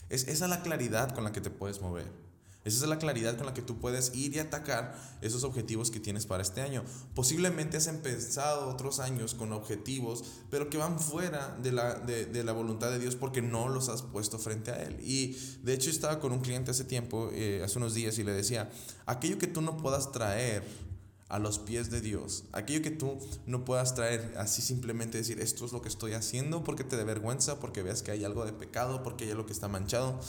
Es 0.09 0.27
esa 0.27 0.47
la 0.47 0.61
claridad 0.61 1.13
con 1.13 1.23
la 1.23 1.31
que 1.31 1.41
te 1.41 1.49
puedes 1.49 1.81
mover. 1.81 2.26
Esa 2.67 2.83
es 2.83 2.89
la 2.89 2.99
claridad 2.99 3.37
con 3.37 3.45
la 3.45 3.53
que 3.53 3.61
tú 3.61 3.79
puedes 3.79 4.13
ir 4.13 4.35
y 4.35 4.39
atacar 4.39 4.93
esos 5.21 5.43
objetivos 5.45 5.89
que 5.89 6.01
tienes 6.01 6.25
para 6.25 6.43
este 6.43 6.61
año. 6.61 6.83
Posiblemente 7.15 7.77
has 7.77 7.87
empezado 7.87 8.67
otros 8.67 8.99
años 8.99 9.33
con 9.33 9.53
objetivos, 9.53 10.25
pero 10.49 10.69
que 10.69 10.77
van 10.77 10.99
fuera 10.99 11.57
de 11.63 11.71
la, 11.71 11.95
de, 11.95 12.43
la 12.43 12.51
voluntad 12.51 12.91
de 12.91 12.99
Dios 12.99 13.15
porque 13.15 13.41
no 13.41 13.69
los 13.69 13.87
has 13.87 14.01
puesto 14.01 14.37
frente 14.37 14.71
a 14.71 14.83
Él. 14.83 14.97
Y 14.99 15.37
de 15.63 15.73
hecho 15.73 15.89
estaba 15.89 16.19
con 16.19 16.33
un 16.33 16.41
cliente 16.41 16.71
hace 16.71 16.83
tiempo, 16.83 17.29
eh, 17.31 17.61
hace 17.63 17.77
unos 17.77 17.93
días, 17.93 18.17
y 18.17 18.23
le 18.23 18.33
decía, 18.33 18.69
aquello 19.05 19.37
que 19.37 19.47
tú 19.47 19.61
no 19.61 19.77
puedas 19.77 20.11
traer 20.11 20.63
a 21.29 21.39
los 21.39 21.59
pies 21.59 21.89
de 21.89 22.01
Dios. 22.01 22.45
Aquello 22.51 22.81
que 22.81 22.91
tú 22.91 23.17
no 23.45 23.65
puedas 23.65 23.95
traer 23.95 24.33
así 24.37 24.61
simplemente 24.61 25.17
decir, 25.17 25.39
esto 25.39 25.65
es 25.65 25.71
lo 25.71 25.81
que 25.81 25.89
estoy 25.89 26.13
haciendo 26.13 26.63
porque 26.63 26.83
te 26.83 26.95
da 26.95 27.03
vergüenza, 27.03 27.59
porque 27.59 27.81
veas 27.83 28.01
que 28.01 28.11
hay 28.11 28.23
algo 28.23 28.45
de 28.45 28.53
pecado, 28.53 29.03
porque 29.03 29.25
hay 29.25 29.31
algo 29.31 29.45
que 29.45 29.53
está 29.53 29.67
manchado 29.67 30.19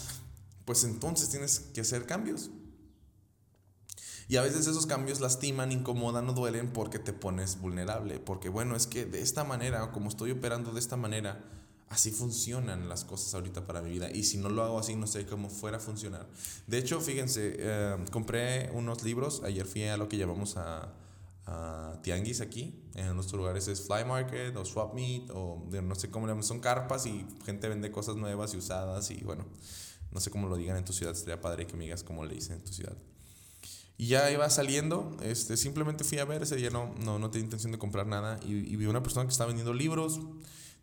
pues 0.69 0.85
entonces 0.85 1.31
tienes 1.31 1.61
que 1.73 1.81
hacer 1.81 2.05
cambios. 2.05 2.51
Y 4.29 4.37
a 4.37 4.43
veces 4.43 4.67
esos 4.67 4.85
cambios 4.85 5.19
lastiman, 5.19 5.73
incomodan 5.73 6.29
o 6.29 6.35
duelen 6.35 6.75
porque 6.75 6.99
te 6.99 7.15
pones 7.15 7.59
vulnerable. 7.59 8.21
Porque 8.21 8.51
bueno, 8.51 8.77
es 8.77 8.87
que 8.87 9.07
de 9.07 9.23
esta 9.23 9.45
manera, 9.45 9.93
como 9.93 10.11
estoy 10.11 10.31
operando 10.31 10.71
de 10.73 10.81
esta 10.81 10.99
manera, 10.99 11.43
así 11.89 12.11
funcionan 12.11 12.87
las 12.87 13.07
cosas 13.07 13.35
ahorita 13.35 13.67
para 13.67 13.81
mi 13.81 13.93
vida. 13.93 14.11
Y 14.11 14.25
si 14.25 14.37
no 14.37 14.51
lo 14.51 14.63
hago 14.63 14.79
así, 14.79 14.95
no 14.95 15.07
sé 15.07 15.25
cómo 15.25 15.49
fuera 15.49 15.79
a 15.79 15.81
funcionar. 15.81 16.29
De 16.67 16.77
hecho, 16.77 17.01
fíjense, 17.01 17.57
eh, 17.59 17.97
compré 18.13 18.71
unos 18.75 19.03
libros. 19.03 19.41
Ayer 19.45 19.65
fui 19.65 19.85
a 19.85 19.97
lo 19.97 20.07
que 20.07 20.19
llamamos 20.19 20.59
a, 20.59 20.93
a 21.47 21.99
tianguis 22.03 22.43
aquí. 22.43 22.79
En 22.95 23.15
nuestros 23.15 23.39
lugares 23.39 23.67
es 23.69 23.87
Fly 23.87 24.05
Market 24.05 24.55
o 24.55 24.67
Swap 24.67 24.93
Meet 24.93 25.31
o 25.31 25.67
no 25.83 25.95
sé 25.95 26.11
cómo 26.11 26.27
le 26.27 26.33
llaman. 26.33 26.45
Son 26.45 26.61
carpas 26.61 27.07
y 27.07 27.27
gente 27.47 27.71
vende 27.71 27.91
cosas 27.91 28.17
nuevas 28.17 28.53
y 28.53 28.59
usadas 28.59 29.11
y 29.11 29.25
bueno. 29.25 29.47
No 30.11 30.21
sé 30.21 30.31
cómo 30.31 30.49
lo 30.49 30.57
digan 30.57 30.77
en 30.77 30.85
tu 30.85 30.93
ciudad, 30.93 31.15
sería 31.15 31.41
padre 31.41 31.67
que 31.67 31.77
me 31.77 31.85
digas 31.85 32.03
cómo 32.03 32.25
le 32.25 32.35
dicen 32.35 32.57
en 32.57 32.65
tu 32.65 32.73
ciudad. 32.73 32.97
Y 34.01 34.07
ya 34.07 34.31
iba 34.31 34.49
saliendo, 34.49 35.17
este, 35.23 35.57
simplemente 35.57 36.05
fui 36.05 36.19
a 36.19 36.25
ver, 36.25 36.43
ese 36.43 36.55
día 36.55 36.71
no, 36.71 36.95
no, 37.05 37.19
no 37.19 37.31
tenía 37.31 37.47
intención 37.47 37.73
de 37.73 37.79
comprar 37.79 38.07
nada 38.07 38.39
y, 38.47 38.77
vi 38.77 38.87
una 38.87 39.03
persona 39.03 39.27
que 39.27 39.33
estaba 39.33 39.49
vendiendo 39.49 39.75
libros 39.75 40.21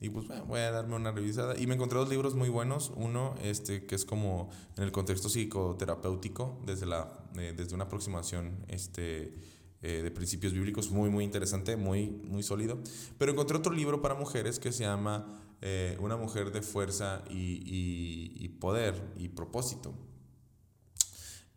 y 0.01 0.09
pues 0.09 0.27
voy 0.47 0.59
a 0.59 0.69
darme 0.69 0.95
una 0.95 1.13
revisada. 1.13 1.57
Y 1.57 1.65
me 1.65 1.75
encontré 1.75 1.97
dos 1.97 2.09
libros 2.09 2.35
muy 2.35 2.49
buenos, 2.49 2.91
uno 2.97 3.35
este, 3.41 3.85
que 3.85 3.95
es 3.95 4.03
como 4.03 4.49
en 4.75 4.83
el 4.83 4.91
contexto 4.91 5.29
psicoterapéutico, 5.29 6.61
desde, 6.65 6.85
la, 6.85 7.17
eh, 7.37 7.53
desde 7.55 7.73
una 7.73 7.85
aproximación 7.85 8.65
este, 8.67 9.33
eh, 9.81 10.01
de 10.03 10.11
principios 10.11 10.51
bíblicos, 10.51 10.91
muy, 10.91 11.09
muy 11.09 11.23
interesante, 11.23 11.77
muy, 11.77 12.09
muy 12.09 12.43
sólido. 12.43 12.79
Pero 13.17 13.31
encontré 13.31 13.55
otro 13.55 13.71
libro 13.71 14.01
para 14.01 14.15
mujeres 14.15 14.59
que 14.59 14.73
se 14.73 14.83
llama 14.83 15.44
eh, 15.61 15.97
Una 15.99 16.17
mujer 16.17 16.51
de 16.51 16.61
fuerza 16.61 17.23
y, 17.29 18.47
poder 18.59 19.13
y 19.17 19.29
propósito. 19.29 19.93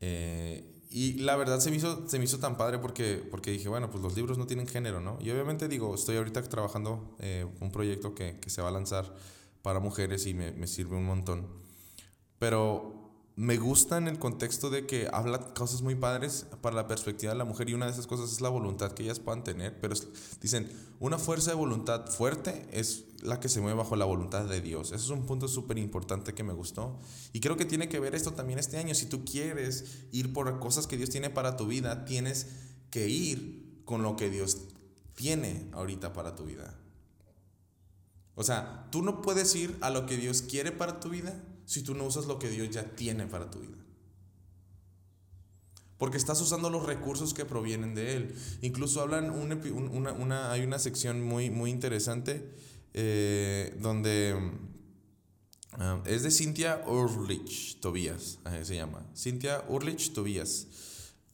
Eh, 0.00 0.74
y 0.90 1.14
la 1.14 1.36
verdad 1.36 1.60
se 1.60 1.70
me 1.70 1.76
hizo, 1.76 2.08
se 2.08 2.18
me 2.18 2.24
hizo 2.24 2.38
tan 2.38 2.56
padre 2.56 2.78
porque, 2.78 3.26
porque 3.30 3.50
dije, 3.50 3.68
bueno, 3.68 3.90
pues 3.90 4.02
los 4.02 4.16
libros 4.16 4.38
no 4.38 4.46
tienen 4.46 4.66
género, 4.66 5.00
¿no? 5.00 5.18
Y 5.20 5.30
obviamente 5.30 5.68
digo, 5.68 5.94
estoy 5.94 6.16
ahorita 6.16 6.42
trabajando 6.42 7.16
un 7.60 7.70
proyecto 7.70 8.14
que, 8.14 8.38
que, 8.40 8.50
se 8.50 8.62
va 8.62 8.68
a 8.68 8.72
lanzar 8.72 9.14
para 9.62 9.80
mujeres 9.80 10.26
y 10.26 10.34
me, 10.34 10.52
me 10.52 10.66
sirve 10.66 10.96
un 10.96 11.04
montón. 11.04 11.46
Pero 12.38 12.97
me 13.38 13.56
gusta 13.56 13.98
en 13.98 14.08
el 14.08 14.18
contexto 14.18 14.68
de 14.68 14.84
que 14.84 15.08
habla 15.12 15.38
cosas 15.54 15.80
muy 15.80 15.94
padres 15.94 16.46
para 16.60 16.74
la 16.74 16.88
perspectiva 16.88 17.30
de 17.30 17.38
la 17.38 17.44
mujer 17.44 17.68
y 17.68 17.74
una 17.74 17.86
de 17.86 17.92
esas 17.92 18.08
cosas 18.08 18.32
es 18.32 18.40
la 18.40 18.48
voluntad 18.48 18.90
que 18.90 19.04
ellas 19.04 19.20
puedan 19.20 19.44
tener, 19.44 19.78
pero 19.80 19.94
dicen, 20.40 20.68
una 20.98 21.18
fuerza 21.18 21.52
de 21.52 21.56
voluntad 21.56 22.08
fuerte 22.08 22.66
es 22.72 23.04
la 23.22 23.38
que 23.38 23.48
se 23.48 23.60
mueve 23.60 23.78
bajo 23.78 23.94
la 23.94 24.06
voluntad 24.06 24.46
de 24.46 24.60
Dios. 24.60 24.88
Eso 24.88 25.04
es 25.04 25.10
un 25.10 25.24
punto 25.24 25.46
súper 25.46 25.78
importante 25.78 26.34
que 26.34 26.42
me 26.42 26.52
gustó. 26.52 26.98
Y 27.32 27.38
creo 27.38 27.56
que 27.56 27.64
tiene 27.64 27.88
que 27.88 28.00
ver 28.00 28.16
esto 28.16 28.32
también 28.32 28.58
este 28.58 28.76
año. 28.76 28.92
Si 28.92 29.06
tú 29.06 29.24
quieres 29.24 29.84
ir 30.10 30.32
por 30.32 30.58
cosas 30.58 30.88
que 30.88 30.96
Dios 30.96 31.10
tiene 31.10 31.30
para 31.30 31.56
tu 31.56 31.68
vida, 31.68 32.04
tienes 32.06 32.48
que 32.90 33.08
ir 33.08 33.82
con 33.84 34.02
lo 34.02 34.16
que 34.16 34.30
Dios 34.30 34.62
tiene 35.14 35.68
ahorita 35.74 36.12
para 36.12 36.34
tu 36.34 36.42
vida. 36.42 36.76
O 38.34 38.42
sea, 38.42 38.88
tú 38.90 39.00
no 39.00 39.22
puedes 39.22 39.54
ir 39.54 39.78
a 39.80 39.90
lo 39.90 40.06
que 40.06 40.16
Dios 40.16 40.42
quiere 40.42 40.72
para 40.72 40.98
tu 40.98 41.10
vida 41.10 41.40
si 41.68 41.82
tú 41.82 41.94
no 41.94 42.04
usas 42.04 42.24
lo 42.24 42.38
que 42.38 42.48
Dios 42.48 42.70
ya 42.70 42.82
tiene 42.82 43.26
para 43.26 43.50
tu 43.50 43.60
vida. 43.60 43.76
Porque 45.98 46.16
estás 46.16 46.40
usando 46.40 46.70
los 46.70 46.86
recursos 46.86 47.34
que 47.34 47.44
provienen 47.44 47.94
de 47.94 48.16
Él. 48.16 48.34
Incluso 48.62 49.02
hablan, 49.02 49.28
una, 49.28 50.12
una, 50.12 50.50
hay 50.50 50.62
una 50.62 50.78
sección 50.78 51.22
muy, 51.22 51.50
muy 51.50 51.70
interesante 51.70 52.54
eh, 52.94 53.76
donde 53.82 54.34
ah, 55.72 56.02
es 56.06 56.22
de 56.22 56.30
Cynthia 56.30 56.82
Urlich 56.86 57.80
Tobias, 57.80 58.38
se 58.62 58.74
llama. 58.74 59.04
Cynthia 59.14 59.62
Urlich 59.68 60.14
Tobias, 60.14 60.68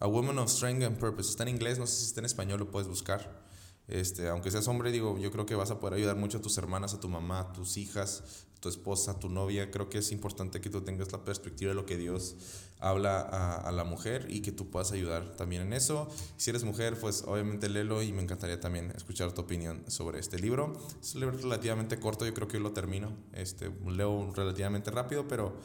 A 0.00 0.08
Woman 0.08 0.38
of 0.38 0.50
Strength 0.50 0.82
and 0.82 0.98
Purpose. 0.98 1.30
Está 1.30 1.44
en 1.44 1.50
inglés, 1.50 1.78
no 1.78 1.86
sé 1.86 2.00
si 2.00 2.06
está 2.06 2.22
en 2.22 2.26
español, 2.26 2.58
lo 2.58 2.72
puedes 2.72 2.88
buscar. 2.88 3.44
Este, 3.86 4.28
aunque 4.28 4.50
seas 4.50 4.66
hombre, 4.66 4.90
digo, 4.92 5.18
yo 5.18 5.30
creo 5.30 5.44
que 5.44 5.54
vas 5.54 5.70
a 5.70 5.78
poder 5.78 5.94
ayudar 5.94 6.16
mucho 6.16 6.38
a 6.38 6.40
tus 6.40 6.56
hermanas, 6.56 6.94
a 6.94 7.00
tu 7.00 7.08
mamá, 7.08 7.40
a 7.40 7.52
tus 7.52 7.76
hijas, 7.76 8.46
tu 8.60 8.70
esposa, 8.70 9.18
tu 9.18 9.28
novia. 9.28 9.70
Creo 9.70 9.90
que 9.90 9.98
es 9.98 10.10
importante 10.10 10.60
que 10.62 10.70
tú 10.70 10.80
tengas 10.80 11.12
la 11.12 11.22
perspectiva 11.22 11.68
de 11.68 11.74
lo 11.74 11.84
que 11.84 11.98
Dios 11.98 12.36
habla 12.80 13.20
a, 13.20 13.70
la 13.72 13.84
mujer 13.84 14.26
y 14.28 14.40
que 14.40 14.52
tú 14.52 14.70
puedas 14.70 14.92
ayudar 14.92 15.36
también 15.36 15.62
en 15.62 15.72
eso. 15.74 16.08
Si 16.38 16.48
eres 16.48 16.64
mujer, 16.64 16.98
pues 16.98 17.24
obviamente 17.26 17.68
léelo 17.68 18.02
y 18.02 18.12
me 18.12 18.22
encantaría 18.22 18.58
también 18.60 18.90
escuchar 18.96 19.32
tu 19.32 19.42
opinión 19.42 19.84
sobre 19.88 20.18
este 20.18 20.38
libro. 20.38 20.72
Es 21.00 21.14
un 21.14 21.20
libro 21.20 21.36
relativamente 21.36 21.98
corto, 22.00 22.24
yo 22.24 22.32
creo 22.32 22.48
que 22.48 22.58
lo 22.58 22.72
termino. 22.72 23.12
Este, 23.32 23.70
leo 23.86 24.32
relativamente 24.34 24.90
rápido, 24.90 25.28
pero, 25.28 25.56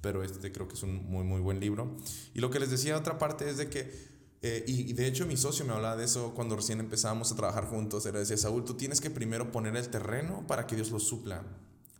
pero 0.00 0.22
este 0.22 0.52
creo 0.52 0.68
que 0.68 0.74
es 0.74 0.82
un 0.84 1.04
muy, 1.10 1.24
muy 1.24 1.40
buen 1.40 1.58
libro. 1.58 1.96
Y 2.32 2.40
lo 2.40 2.50
que 2.50 2.60
les 2.60 2.70
decía, 2.70 2.96
otra 2.96 3.18
parte 3.18 3.50
es 3.50 3.56
de 3.56 3.68
que 3.68 4.15
eh, 4.48 4.64
y, 4.68 4.92
de 4.92 5.08
hecho 5.08 5.26
mi 5.26 5.36
socio 5.36 5.64
me 5.64 5.72
hablaba 5.72 5.96
de 5.96 6.04
eso 6.04 6.32
cuando 6.34 6.54
recién 6.54 6.78
empezábamos 6.78 7.32
a 7.32 7.36
trabajar 7.36 7.66
juntos. 7.66 8.06
Era 8.06 8.20
decía, 8.20 8.36
Saúl, 8.36 8.64
tú 8.64 8.74
tienes 8.74 9.00
que 9.00 9.10
primero 9.10 9.50
poner 9.50 9.76
el 9.76 9.88
terreno 9.88 10.46
para 10.46 10.66
que 10.66 10.76
Dios 10.76 10.90
lo 10.92 11.00
supla. 11.00 11.42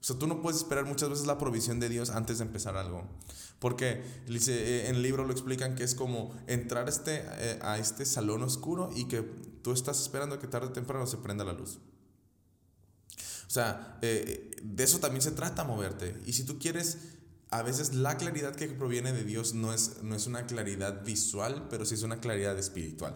O 0.01 0.05
sea, 0.07 0.17
tú 0.17 0.29
no 0.29 0.41
puedes 0.43 0.59
esperar 0.61 0.85
muchas 0.85 1.09
veces 1.09 1.27
la 1.27 1.39
provisión 1.39 1.81
de 1.81 1.89
Dios 1.89 2.11
antes 2.11 2.39
de 2.39 2.45
empezar 2.45 2.77
algo. 2.77 3.05
Porque 3.59 4.05
eh, 4.29 4.85
en 4.89 4.97
el 4.97 5.03
libro 5.03 5.25
lo 5.25 5.33
explican 5.33 5.75
que 5.75 5.83
es 5.83 5.97
como 5.97 6.35
entrar 6.47 6.89
este, 6.89 7.25
eh, 7.25 7.59
a 7.63 7.79
este 7.79 8.05
salón 8.07 8.43
oscuro 8.45 8.91
y 8.95 9.07
que 9.07 9.23
tú 9.63 9.73
estás 9.73 10.01
esperando 10.01 10.39
que 10.39 10.47
tarde 10.47 10.69
o 10.69 10.73
temprano 10.73 11.07
se 11.09 11.17
prenda 11.17 11.45
la 11.45 11.53
luz. 11.53 11.81
O 13.49 13.51
sea, 13.51 13.99
de 14.01 14.53
eso 14.79 14.99
también 14.99 15.23
se 15.23 15.31
trata 15.31 15.65
moverte. 15.65 16.21
Y 16.27 16.33
si 16.33 16.45
tú 16.45 16.59
quieres 16.59 17.16
a 17.51 17.63
veces 17.63 17.95
la 17.95 18.17
claridad 18.17 18.55
que 18.55 18.69
proviene 18.69 19.13
de 19.13 19.25
Dios 19.25 19.55
no 19.55 19.73
es, 19.73 20.03
no 20.03 20.17
es 20.17 20.27
una 20.27 20.47
claridad 20.47 21.05
visual, 21.05 21.69
pero 21.71 21.85
sí 21.85 21.95
es 21.95 22.03
una 22.03 22.21
claridad 22.21 22.59
espiritual. 22.59 23.15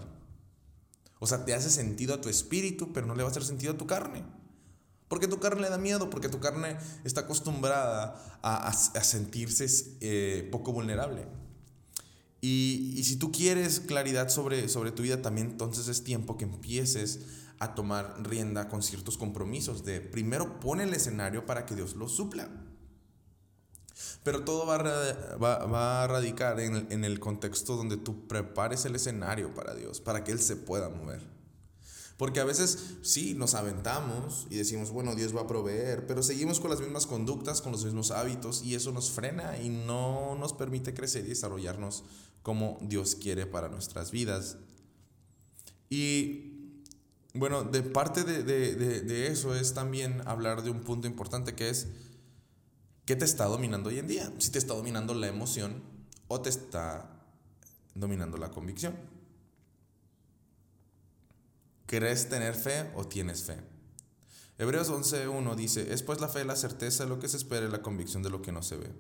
O 1.19 1.27
sea, 1.27 1.45
te 1.45 1.55
hace 1.55 1.71
sentido 1.71 2.15
a 2.15 2.21
tu 2.21 2.29
espíritu, 2.29 2.93
pero 2.93 3.07
no 3.07 3.15
le 3.15 3.23
va 3.23 3.29
a 3.29 3.31
hacer 3.31 3.45
sentido 3.45 3.73
a 3.73 3.79
tu 3.79 3.87
carne. 3.87 4.25
Porque 5.09 5.27
tu 5.27 5.41
carne 5.41 5.63
le 5.63 5.71
da 5.71 5.77
miedo, 5.77 6.09
porque 6.09 6.29
tu 6.29 6.39
carne 6.39 6.79
está 7.05 7.23
acostumbrada 7.23 8.39
a, 8.43 8.73
sentirse 8.73 9.67
eh, 10.01 10.49
poco 10.53 10.73
vulnerable. 10.73 11.27
Y, 12.41 12.95
y, 12.97 13.05
si 13.05 13.17
tú 13.17 13.33
quieres 13.33 13.81
claridad 13.81 14.31
sobre, 14.31 14.69
sobre 14.69 14.93
tu 14.93 15.03
vida, 15.03 15.21
también 15.21 15.49
entonces 15.49 15.89
es 15.89 16.05
tiempo 16.05 16.39
que 16.39 16.45
empieces 16.45 17.21
a 17.59 17.75
tomar 17.75 18.17
rienda 18.23 18.69
con 18.69 18.83
ciertos 18.83 19.19
compromisos 19.19 19.85
de 19.85 20.01
primero 20.01 20.59
pone 20.61 20.85
el 20.85 20.95
escenario 20.95 21.45
para 21.45 21.67
que 21.67 21.75
Dios 21.75 21.97
lo 21.97 22.09
supla. 22.09 22.49
Pero 24.23 24.45
todo 24.45 24.67
va 24.67 24.77
a, 24.77 25.37
va, 25.37 26.05
a 26.05 26.07
radicar 26.07 26.61
en 26.61 26.77
el, 26.77 26.87
en 26.91 27.05
el 27.05 27.21
contexto 27.21 27.77
donde 27.77 27.97
tú 27.97 28.27
prepares 28.27 28.85
el 28.85 28.95
escenario 28.95 29.55
para 29.55 29.75
Dios, 29.75 30.01
para 30.01 30.25
que 30.25 30.33
Él 30.33 30.41
se 30.41 30.57
pueda 30.57 30.89
mover. 30.89 31.23
Porque 32.21 32.41
a 32.41 32.45
veces 32.45 32.97
sí, 33.01 33.33
nos 33.33 33.55
aventamos 33.55 34.47
y 34.51 34.57
decimos, 34.57 34.91
bueno, 34.91 35.15
Dios 35.15 35.35
va 35.35 35.41
a 35.41 35.47
proveer, 35.47 36.07
pero 36.07 36.23
seguimos 36.23 36.61
con 36.61 36.69
las 36.69 36.81
mismas 36.81 37.07
conductas, 37.07 37.63
con 37.63 37.73
los 37.73 37.83
mismos 37.83 38.11
hábitos 38.11 38.63
y 38.63 38.75
eso 38.75 38.93
nos 38.93 39.11
frena 39.11 39.57
y 39.57 39.71
no 39.71 40.37
nos 40.39 40.53
permite 40.53 40.93
crecer 40.93 41.25
y 41.25 41.31
desarrollarnos 41.31 42.05
como 42.43 42.77
Dios 42.83 43.15
quiere 43.15 43.47
para 43.47 43.71
nuestras 43.71 44.11
vidas. 44.11 44.59
Y 45.89 46.85
bueno, 47.33 47.65
de 47.65 47.83
parte 47.83 48.23
de, 48.25 48.43
de, 48.43 48.75
de, 48.75 49.01
de 49.01 49.29
eso 49.29 49.55
es 49.55 49.73
también 49.73 50.21
hablar 50.27 50.63
de 50.63 50.69
un 50.69 50.81
punto 50.81 51.07
importante 51.07 51.55
que 51.55 51.71
es 51.71 51.87
¿Qué 53.11 53.17
te 53.17 53.25
está 53.25 53.47
dominando 53.47 53.89
hoy 53.89 53.99
en 53.99 54.07
día? 54.07 54.33
Si 54.39 54.53
te 54.53 54.61
está 54.61 54.73
dominando 54.73 55.15
la 55.15 55.27
emoción 55.27 55.83
o 56.29 56.41
te 56.43 56.49
está 56.49 57.11
dominando 57.97 58.37
la 58.37 58.53
convicción. 58.53 58.95
¿Crees 61.87 62.29
tener 62.29 62.55
fe 62.55 62.89
o 62.95 63.09
tienes 63.09 63.43
fe? 63.43 63.57
Hebreos 64.59 64.93
11.1 64.93 65.57
dice, 65.57 65.93
es 65.93 66.05
pues 66.05 66.21
la 66.21 66.29
fe 66.29 66.45
la 66.45 66.55
certeza 66.55 67.03
de 67.03 67.09
lo 67.11 67.19
que 67.19 67.27
se 67.27 67.39
espera 67.39 67.67
y 67.67 67.69
la 67.69 67.83
convicción 67.83 68.23
de 68.23 68.31
lo 68.31 68.43
que 68.43 68.53
no 68.53 68.63
se 68.63 68.77
ve. 68.77 68.93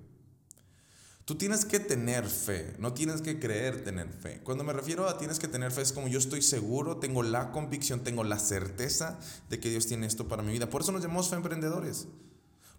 Tú 1.24 1.36
tienes 1.36 1.64
que 1.64 1.78
tener 1.78 2.26
fe, 2.26 2.74
no 2.80 2.92
tienes 2.92 3.22
que 3.22 3.38
creer 3.38 3.84
tener 3.84 4.12
fe. 4.12 4.40
Cuando 4.42 4.64
me 4.64 4.72
refiero 4.72 5.08
a 5.08 5.18
tienes 5.18 5.38
que 5.38 5.46
tener 5.46 5.70
fe 5.70 5.82
es 5.82 5.92
como 5.92 6.08
yo 6.08 6.18
estoy 6.18 6.42
seguro, 6.42 6.96
tengo 6.96 7.22
la 7.22 7.52
convicción, 7.52 8.02
tengo 8.02 8.24
la 8.24 8.40
certeza 8.40 9.20
de 9.48 9.60
que 9.60 9.70
Dios 9.70 9.86
tiene 9.86 10.08
esto 10.08 10.26
para 10.26 10.42
mi 10.42 10.50
vida. 10.50 10.68
Por 10.68 10.82
eso 10.82 10.90
nos 10.90 11.00
llamamos 11.00 11.28
fe 11.28 11.36
emprendedores. 11.36 12.08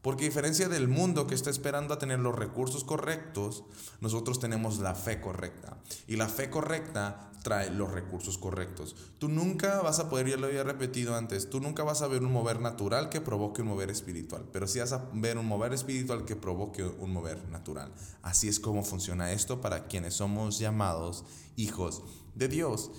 Porque 0.02 0.26
a 0.26 0.30
diferencia 0.30 0.68
del 0.68 0.88
mundo 0.88 1.28
que 1.28 1.36
está 1.36 1.50
esperando 1.50 1.94
a 1.94 2.00
tener 2.00 2.20
los 2.20 2.36
recursos 2.36 2.84
correctos, 2.84 3.64
nosotros 4.00 4.40
tenemos 4.40 4.80
la 4.80 4.96
fe 4.96 5.22
correcta. 5.22 5.78
Y 6.08 6.16
la 6.16 6.28
fe 6.28 6.50
correcta 6.50 7.32
trae 7.44 7.70
los 7.70 7.92
recursos 7.92 8.38
correctos. 8.38 8.96
Tú 9.20 9.28
nunca 9.28 9.82
vas 9.82 10.00
a 10.00 10.10
poder, 10.10 10.28
ya 10.28 10.38
lo 10.38 10.48
había 10.48 10.64
repetido 10.64 11.16
antes, 11.16 11.50
tú 11.50 11.60
nunca 11.60 11.84
vas 11.84 12.02
a 12.02 12.08
ver 12.08 12.24
un 12.24 12.32
mover 12.32 12.60
natural 12.62 13.10
que 13.10 13.22
provoque 13.22 13.62
un 13.62 13.70
mover 13.70 13.90
espiritual, 13.90 14.46
pero 14.52 14.68
sí 14.68 14.80
vas 14.80 14.94
a 14.94 15.10
ver 15.14 15.38
un 15.38 15.48
mover 15.48 15.74
espiritual 15.74 16.26
que 16.26 16.36
provoque 16.36 16.84
un 16.84 17.12
mover 17.12 17.48
natural. 17.50 17.92
Así 18.22 18.48
es 18.48 18.60
como 18.60 18.84
funciona 18.84 19.32
esto 19.32 19.62
para 19.62 19.88
quienes 19.88 20.16
somos 20.16 20.60
llamados 20.60 21.26
hijos 21.56 22.04
de 22.36 22.48
Dios. 22.48 22.92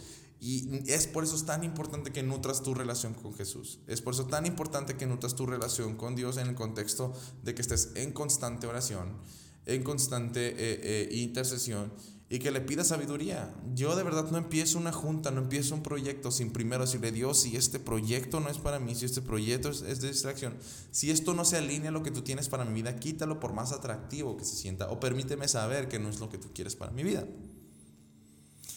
Y 0.44 0.90
es 0.90 1.06
por 1.06 1.22
eso 1.22 1.40
tan 1.44 1.62
importante 1.62 2.10
que 2.10 2.24
nutras 2.24 2.64
tu 2.64 2.74
relación 2.74 3.14
con 3.14 3.32
Jesús. 3.32 3.78
Es 3.86 4.02
por 4.02 4.12
eso 4.12 4.26
tan 4.26 4.44
importante 4.44 4.96
que 4.96 5.06
nutras 5.06 5.36
tu 5.36 5.46
relación 5.46 5.94
con 5.94 6.16
Dios 6.16 6.36
en 6.36 6.48
el 6.48 6.56
contexto 6.56 7.12
de 7.44 7.54
que 7.54 7.62
estés 7.62 7.92
en 7.94 8.10
constante 8.10 8.66
oración, 8.66 9.18
en 9.66 9.84
constante 9.84 10.48
eh, 10.48 10.54
eh, 10.58 11.08
intercesión 11.12 11.92
y 12.28 12.40
que 12.40 12.50
le 12.50 12.60
pida 12.60 12.82
sabiduría. 12.82 13.54
Yo 13.76 13.94
de 13.94 14.02
verdad 14.02 14.32
no 14.32 14.38
empiezo 14.38 14.78
una 14.78 14.90
junta, 14.90 15.30
no 15.30 15.42
empiezo 15.42 15.76
un 15.76 15.84
proyecto 15.84 16.32
sin 16.32 16.50
primero 16.50 16.86
decirle, 16.86 17.12
Dios, 17.12 17.42
si 17.42 17.56
este 17.56 17.78
proyecto 17.78 18.40
no 18.40 18.48
es 18.48 18.58
para 18.58 18.80
mí, 18.80 18.96
si 18.96 19.04
este 19.04 19.22
proyecto 19.22 19.70
es, 19.70 20.00
de 20.00 20.08
distracción, 20.08 20.56
si 20.90 21.12
esto 21.12 21.34
no 21.34 21.44
se 21.44 21.58
alinea 21.58 21.90
a 21.90 21.92
lo 21.92 22.02
que 22.02 22.10
tú 22.10 22.22
tienes 22.22 22.48
para 22.48 22.64
mi 22.64 22.72
vida, 22.72 22.96
quítalo 22.96 23.38
por 23.38 23.52
más 23.52 23.70
atractivo 23.70 24.36
que 24.36 24.44
se 24.44 24.56
sienta 24.56 24.90
o 24.90 24.98
permíteme 24.98 25.46
saber 25.46 25.86
que 25.86 26.00
no 26.00 26.08
es 26.08 26.18
lo 26.18 26.30
que 26.30 26.38
tú 26.38 26.48
quieres 26.52 26.74
para 26.74 26.90
mi 26.90 27.04
vida. 27.04 27.28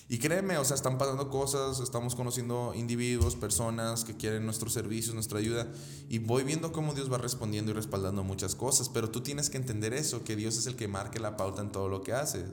Y 0.08 0.20
créeme, 0.20 0.58
o 0.60 0.66
sea, 0.66 0.76
están 0.76 1.00
pasando 1.00 1.30
cosas, 1.30 1.80
estamos 1.80 2.14
conociendo 2.14 2.74
individuos, 2.76 3.36
personas 3.36 4.04
que 4.04 4.16
quieren 4.16 4.46
nuestros 4.46 4.72
servicios, 4.72 5.16
nuestra 5.16 5.40
ayuda, 5.40 5.68
y 6.10 6.20
voy 6.20 6.44
viendo 6.44 6.72
cómo 6.72 6.94
Dios 6.94 7.12
va 7.12 7.18
respondiendo 7.18 7.72
y 7.72 7.74
respaldando 7.74 8.24
muchas 8.24 8.54
cosas, 8.54 8.88
pero 8.90 9.10
tú 9.10 9.22
tienes 9.22 9.50
que 9.50 9.58
entender 9.58 9.94
eso, 9.94 10.24
que 10.24 10.36
Dios 10.36 10.58
es 10.58 10.68
el 10.68 10.76
que 10.76 10.88
marque 10.88 11.20
la 11.20 11.38
pauta 11.38 11.64
en 11.64 11.72
todo 11.72 11.90
lo 11.90 12.04
que 12.04 12.14
haces. 12.14 12.46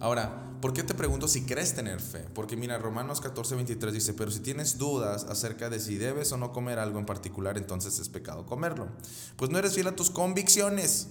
Ahora, 0.00 0.56
¿por 0.62 0.72
qué 0.72 0.82
te 0.82 0.94
pregunto 0.94 1.28
si 1.28 1.42
crees 1.42 1.74
tener 1.74 2.00
fe? 2.00 2.24
Porque 2.32 2.56
mira, 2.56 2.78
Romanos 2.78 3.20
14, 3.20 3.56
23 3.56 3.92
dice, 3.92 4.14
pero 4.14 4.30
si 4.30 4.40
tienes 4.40 4.78
dudas 4.78 5.24
acerca 5.24 5.68
de 5.68 5.80
si 5.80 5.96
debes 5.96 6.32
o 6.32 6.36
no 6.38 6.52
comer 6.52 6.78
algo 6.78 7.00
en 7.00 7.06
particular, 7.06 7.58
entonces 7.58 7.98
es 7.98 8.08
pecado 8.08 8.46
comerlo. 8.46 8.88
Pues 9.36 9.50
no 9.50 9.58
eres 9.58 9.74
fiel 9.74 9.88
a 9.88 9.96
tus 9.96 10.10
convicciones. 10.10 11.08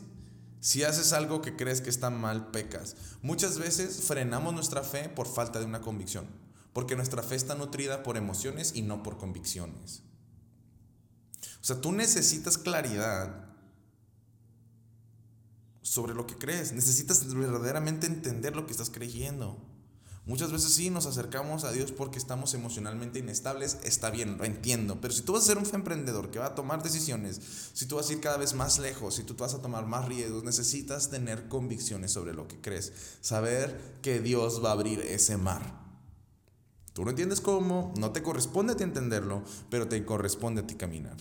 Si 0.59 0.83
haces 0.83 1.13
algo 1.13 1.41
que 1.41 1.55
crees 1.55 1.81
que 1.81 1.89
está 1.89 2.09
mal, 2.09 2.51
pecas. 2.51 2.95
Muchas 3.21 3.59
veces 3.59 4.01
frenamos 4.01 4.53
nuestra 4.53 4.83
fe 4.83 5.09
por 5.09 5.27
falta 5.27 5.59
de 5.59 5.65
una 5.65 5.81
convicción, 5.81 6.27
porque 6.73 6.95
nuestra 6.95 7.23
fe 7.23 7.35
está 7.35 7.55
nutrida 7.55 8.03
por 8.03 8.17
emociones 8.17 8.73
y 8.75 8.81
no 8.81 9.03
por 9.03 9.17
convicciones. 9.17 10.03
O 11.61 11.65
sea, 11.67 11.81
tú 11.81 11.91
necesitas 11.91 12.57
claridad 12.57 13.47
sobre 15.81 16.13
lo 16.13 16.27
que 16.27 16.37
crees. 16.37 16.73
Necesitas 16.73 17.33
verdaderamente 17.33 18.07
entender 18.07 18.55
lo 18.55 18.65
que 18.65 18.71
estás 18.71 18.89
creyendo. 18.89 19.57
Muchas 20.27 20.51
veces 20.51 20.73
sí 20.73 20.89
nos 20.89 21.05
acercamos 21.05 21.63
a 21.63 21.71
Dios 21.71 21.93
porque 21.93 22.19
estamos 22.19 22.53
emocionalmente 22.53 23.19
inestables, 23.19 23.77
está 23.83 24.09
bien, 24.09 24.37
lo 24.37 24.43
entiendo, 24.43 24.99
pero 24.99 25.13
si 25.13 25.21
tú 25.21 25.31
vas 25.31 25.43
a 25.43 25.45
ser 25.45 25.57
un 25.57 25.65
emprendedor 25.73 26.31
que 26.31 26.39
va 26.39 26.47
a 26.47 26.55
tomar 26.55 26.83
decisiones, 26.83 27.39
si 27.71 27.85
tú 27.85 27.95
vas 27.95 28.09
a 28.09 28.13
ir 28.13 28.19
cada 28.19 28.35
vez 28.35 28.53
más 28.53 28.77
lejos, 28.77 29.15
si 29.15 29.23
tú 29.23 29.37
vas 29.37 29.53
a 29.53 29.61
tomar 29.61 29.85
más 29.85 30.05
riesgos, 30.05 30.43
necesitas 30.43 31.09
tener 31.09 31.47
convicciones 31.47 32.11
sobre 32.11 32.33
lo 32.33 32.45
que 32.45 32.59
crees, 32.59 32.91
saber 33.21 33.99
que 34.01 34.19
Dios 34.19 34.61
va 34.61 34.71
a 34.71 34.73
abrir 34.73 34.99
ese 34.99 35.37
mar. 35.37 35.81
Tú 36.91 37.05
no 37.05 37.11
entiendes 37.11 37.39
cómo, 37.39 37.93
no 37.97 38.11
te 38.11 38.21
corresponde 38.21 38.73
a 38.73 38.75
ti 38.75 38.83
entenderlo, 38.83 39.43
pero 39.69 39.87
te 39.87 40.03
corresponde 40.03 40.59
a 40.59 40.67
ti 40.67 40.75
caminar. 40.75 41.15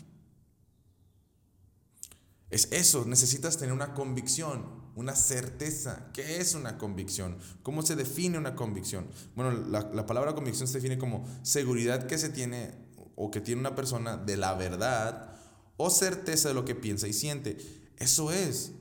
Es 2.50 2.72
eso, 2.72 3.04
necesitas 3.04 3.56
tener 3.56 3.72
una 3.72 3.94
convicción, 3.94 4.85
una 4.96 5.14
certeza. 5.14 6.10
¿Qué 6.12 6.40
es 6.40 6.54
una 6.54 6.78
convicción? 6.78 7.38
¿Cómo 7.62 7.82
se 7.82 7.94
define 7.94 8.38
una 8.38 8.56
convicción? 8.56 9.06
Bueno, 9.36 9.52
la, 9.52 10.06
palabra 10.06 10.34
convicción 10.34 10.66
se 10.66 10.78
define 10.78 10.98
como 10.98 11.28
seguridad 11.42 12.06
que 12.06 12.18
se 12.18 12.30
tiene 12.30 12.74
o 13.14 13.30
que 13.30 13.40
tiene 13.40 13.60
una 13.60 13.74
persona 13.74 14.16
de 14.16 14.36
la 14.36 14.54
verdad 14.54 15.36
o 15.76 15.90
certeza 15.90 16.48
de 16.48 16.54
lo 16.54 16.64
que 16.64 16.74
piensa 16.74 17.06
y 17.06 17.12
siente. 17.12 17.58
Eso 17.98 18.32
es. 18.32 18.72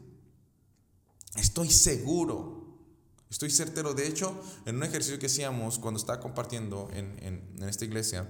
Estoy 1.35 1.69
seguro. 1.69 2.63
Estoy 3.29 3.51
certero. 3.51 3.93
De 3.93 4.07
hecho, 4.07 4.41
en 4.65 4.77
un 4.77 4.83
ejercicio 4.83 5.19
que 5.19 5.25
hacíamos 5.25 5.79
cuando 5.79 5.99
estaba 5.99 6.21
compartiendo 6.21 6.89
en, 6.93 7.19
en, 7.21 7.67
esta 7.67 7.83
iglesia, 7.83 8.25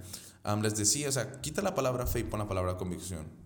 les 0.63 0.75
decía, 0.75 1.09
o 1.09 1.11
sea, 1.11 1.39
quita 1.41 1.61
la 1.61 1.75
palabra 1.75 2.07
fe 2.07 2.19
y 2.19 2.23
pon 2.23 2.39
la 2.39 2.47
palabra 2.47 2.77
convicción. 2.77 3.44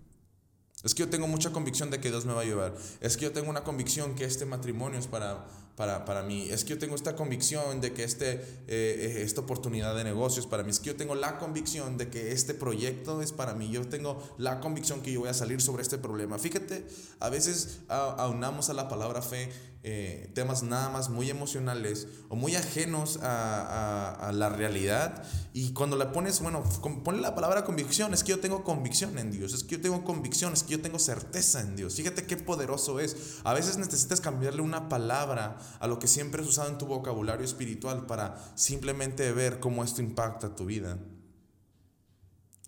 Es 0.82 0.94
que 0.94 1.00
yo 1.00 1.10
tengo 1.10 1.26
mucha 1.26 1.50
convicción 1.50 1.90
de 1.90 2.00
que 2.00 2.08
Dios 2.08 2.24
me 2.24 2.32
va 2.32 2.40
a 2.40 2.42
ayudar. 2.42 2.74
Es 3.00 3.16
que 3.16 3.24
yo 3.24 3.32
tengo 3.32 3.50
una 3.50 3.64
convicción 3.64 4.14
que 4.14 4.24
este 4.24 4.46
matrimonio 4.46 4.98
es 4.98 5.06
para, 5.06 5.46
para, 5.76 6.04
para 6.04 6.22
mí. 6.22 6.48
Es 6.50 6.64
que 6.64 6.70
yo 6.70 6.78
tengo 6.78 6.94
esta 6.94 7.16
convicción 7.16 7.80
de 7.80 7.92
que 7.92 8.04
este, 8.04 8.32
eh, 8.32 8.40
eh, 8.68 9.22
esta 9.22 9.40
oportunidad 9.40 9.94
de 9.94 10.04
negocio 10.04 10.40
es 10.40 10.46
para 10.46 10.62
mí. 10.62 10.70
Es 10.70 10.80
que 10.80 10.86
yo 10.86 10.96
tengo 10.96 11.14
la 11.14 11.38
convicción 11.38 11.96
de 11.96 12.08
que 12.08 12.32
este 12.32 12.54
proyecto 12.54 13.22
es 13.22 13.32
para 13.32 13.54
mí. 13.54 13.70
Yo 13.70 13.86
tengo 13.88 14.22
la 14.38 14.60
convicción 14.60 15.00
que 15.00 15.12
yo 15.12 15.20
voy 15.20 15.28
a 15.28 15.34
salir 15.34 15.60
sobre 15.60 15.82
este 15.82 15.98
problema. 15.98 16.38
Fíjate, 16.38 16.86
a 17.18 17.30
veces 17.30 17.80
aunamos 17.88 18.70
a 18.70 18.74
la 18.74 18.88
palabra 18.88 19.22
fe 19.22 19.50
eh, 19.82 20.30
temas 20.34 20.62
nada 20.62 20.90
más 20.90 21.08
muy 21.08 21.30
emocionales 21.30 22.06
o 22.28 22.36
muy 22.36 22.54
ajenos 22.54 23.18
a, 23.22 24.30
la 24.34 24.50
realidad. 24.50 25.24
Y 25.54 25.72
cuando 25.72 25.96
le 25.96 26.04
pones, 26.06 26.40
bueno, 26.40 26.62
ponle 27.02 27.22
la 27.22 27.34
palabra 27.34 27.64
convicción, 27.64 28.12
es 28.12 28.22
que 28.22 28.30
yo 28.30 28.40
tengo 28.40 28.62
convicción 28.62 29.18
en 29.18 29.30
Dios, 29.30 29.54
es 29.54 29.64
que 29.64 29.76
yo 29.76 29.80
tengo 29.80 30.04
convicción, 30.04 30.52
es 30.52 30.62
que 30.62 30.72
yo 30.72 30.82
tengo 30.82 30.98
certeza 30.98 31.60
en 31.60 31.76
Dios. 31.76 31.94
Fíjate 31.94 32.26
qué 32.26 32.36
poderoso 32.36 33.00
es. 33.00 33.38
A 33.42 33.54
veces 33.54 33.78
necesitas 33.78 34.20
cambiarle 34.20 34.60
una 34.60 34.90
palabra 34.90 35.56
a 35.78 35.86
lo 35.86 35.98
que 35.98 36.06
siempre 36.06 36.42
has 36.42 36.48
usado 36.48 36.68
en 36.68 36.78
tu 36.78 36.86
vocabulario 36.86 37.44
espiritual 37.44 38.06
para 38.06 38.36
simplemente 38.54 39.32
ver 39.32 39.60
cómo 39.60 39.84
esto 39.84 40.02
impacta 40.02 40.54
tu 40.54 40.66
vida. 40.66 40.98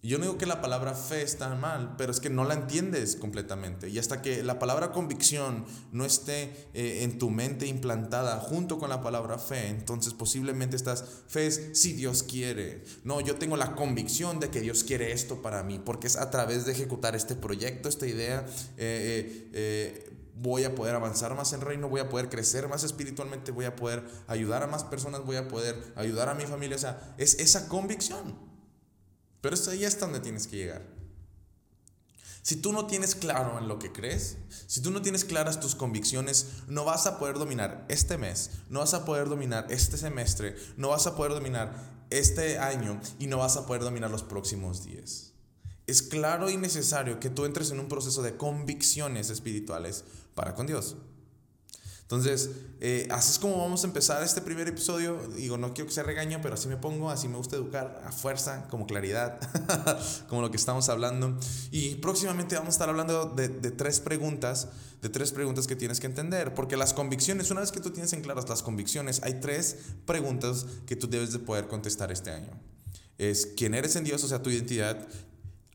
Yo 0.05 0.19
no 0.19 0.25
digo 0.25 0.37
que 0.37 0.47
la 0.47 0.61
palabra 0.61 0.95
fe 0.95 1.23
está 1.23 1.55
mal, 1.55 1.95
pero 1.97 2.11
es 2.11 2.19
que 2.19 2.29
no 2.29 2.43
la 2.43 2.55
entiendes 2.55 3.15
completamente. 3.15 3.89
Y 3.89 4.01
hasta 4.01 4.21
que 4.21 4.43
la 4.43 4.59
palabra 4.59 4.91
convicción 4.91 5.65
no 5.93 6.05
esté 6.05 6.71
eh, 6.75 7.05
en 7.05 7.21
tu 7.21 7.31
mente 7.31 7.67
implantada 7.69 8.41
junto 8.41 8.81
con 8.81 8.91
la 8.91 9.01
palabra 9.01 9.39
fe, 9.39 9.69
entonces 9.69 10.13
posiblemente 10.13 10.75
estás, 10.75 11.05
fe 11.29 11.47
es 11.47 11.71
si 11.75 11.93
Dios 11.93 12.25
quiere. 12.25 12.83
No, 13.05 13.21
yo 13.21 13.37
tengo 13.37 13.57
la 13.57 13.77
convicción 13.77 14.41
de 14.41 14.51
que 14.51 14.61
Dios 14.61 14.83
quiere 14.83 15.13
esto 15.13 15.41
para 15.41 15.63
mí, 15.63 15.79
porque 15.79 16.09
es 16.09 16.17
a 16.17 16.33
través 16.33 16.67
de 16.67 16.73
ejecutar 16.73 17.15
este 17.15 17.37
proyecto, 17.37 17.89
esta 17.89 18.09
idea, 18.09 18.45
eh, 18.79 19.51
eh, 19.53 20.22
voy 20.35 20.65
a 20.65 20.75
poder 20.75 20.95
avanzar 20.95 21.35
más 21.35 21.53
en 21.53 21.61
reino, 21.61 21.89
voy 21.89 22.01
a 22.01 22.09
poder 22.09 22.29
crecer 22.29 22.69
más 22.69 22.85
espiritualmente, 22.85 23.53
voy 23.53 23.67
a 23.67 23.77
poder 23.77 24.05
ayudar 24.27 24.63
a 24.63 24.67
más 24.67 24.85
personas, 24.85 25.25
voy 25.25 25.37
a 25.37 25.49
poder 25.49 25.93
ayudar 25.97 26.29
a 26.29 26.35
mi 26.35 26.47
familia. 26.47 26.77
O 26.77 26.81
sea, 26.81 27.15
es 27.19 27.35
esa 27.35 27.69
convicción. 27.69 28.35
Pero 29.41 29.55
eso 29.55 29.71
ahí 29.71 29.85
es 29.85 29.99
donde 29.99 30.21
tienes 30.21 30.47
que 30.47 30.57
llegar. 30.57 30.83
Si 32.43 32.57
tú 32.57 32.73
no 32.73 32.87
tienes 32.87 33.15
claro 33.15 33.59
en 33.59 33.69
lo 33.69 33.79
que 33.79 33.93
crees, 33.93 34.37
si 34.67 34.83
tú 34.83 34.91
no 34.91 35.01
tienes 35.01 35.25
claras 35.25 35.61
tus 35.61 35.77
convicciones, 35.77 36.47
no 36.67 36.85
vas 36.85 37.07
a 37.07 37.19
poder 37.19 37.39
dominar 37.39 37.87
este 37.89 38.19
mes, 38.19 38.51
no 38.69 38.81
vas 38.81 38.95
a 38.95 39.05
poder 39.05 39.29
dominar 39.29 39.69
este 39.71 39.97
semestre, 39.97 40.57
no 40.77 40.89
vas 40.89 41.07
a 41.07 41.15
poder 41.15 41.33
dominar 41.33 41.73
este 42.11 42.59
año 42.59 43.01
y 43.21 43.29
no 43.29 43.39
vas 43.39 43.57
a 43.57 43.65
poder 43.65 43.83
dominar 43.83 44.11
los 44.11 44.25
próximos 44.25 44.85
días. 44.85 45.35
Es 45.87 46.03
claro 46.03 46.51
y 46.51 46.57
necesario 46.57 47.21
que 47.21 47.31
tú 47.31 47.45
entres 47.45 47.71
en 47.71 47.79
un 47.79 47.89
proceso 47.89 48.23
de 48.23 48.37
convicciones 48.37 49.31
espirituales 49.31 50.05
para 50.35 50.55
con 50.55 50.67
Dios. 50.67 50.97
Entonces, 52.13 52.51
eh, 52.81 53.09
así 53.11 53.31
es 53.31 53.39
como 53.39 53.57
vamos 53.57 53.85
a 53.85 53.87
empezar 53.87 54.23
este 54.23 54.43
primer 54.43 54.69
episodio. 54.69 55.17
Digo, 55.35 55.57
no 55.57 55.73
quiero 55.73 55.89
que 55.89 55.95
sea 55.95 56.03
regaño, 56.03 56.41
pero 56.43 56.57
así 56.57 56.69
me 56.69 56.77
pongo, 56.77 57.09
así 57.09 57.27
me 57.27 57.39
gusta 57.39 57.57
educar 57.57 58.03
a 58.05 58.13
fuerza, 58.13 58.69
como 58.69 58.87
claridad, 58.87 59.41
como 60.29 60.43
lo 60.43 60.51
que 60.51 60.59
estamos 60.59 60.91
hablando. 60.91 61.35
Y 61.71 61.95
próximamente 61.95 62.55
vamos 62.55 62.69
a 62.69 62.73
estar 62.73 62.91
hablando 62.91 63.25
de, 63.35 63.49
de, 63.49 63.71
tres 63.71 63.99
preguntas, 63.99 64.69
de 65.01 65.09
tres 65.09 65.33
preguntas 65.33 65.67
que 65.67 65.75
tienes 65.75 66.01
que 66.01 66.07
entender, 66.07 66.53
porque 66.53 66.77
las 66.77 66.93
convicciones, 66.93 67.51
una 67.51 67.63
vez 67.63 67.73
que 67.73 67.81
tú 67.81 67.89
tienes 67.93 68.13
en 68.13 68.21
claras 68.21 68.47
las 68.47 68.63
convicciones, 68.63 69.23
hay 69.23 69.41
tres 69.41 69.79
preguntas 70.05 70.67
que 70.85 70.97
tú 70.97 71.09
debes 71.09 71.33
de 71.33 71.39
poder 71.39 71.67
contestar 71.67 72.13
este 72.13 72.31
año. 72.31 72.51
Es 73.17 73.47
quién 73.57 73.73
eres 73.73 73.97
en 73.97 74.05
Dios, 74.05 74.23
o 74.23 74.29
sea, 74.29 74.43
tu 74.43 74.51
identidad, 74.51 75.09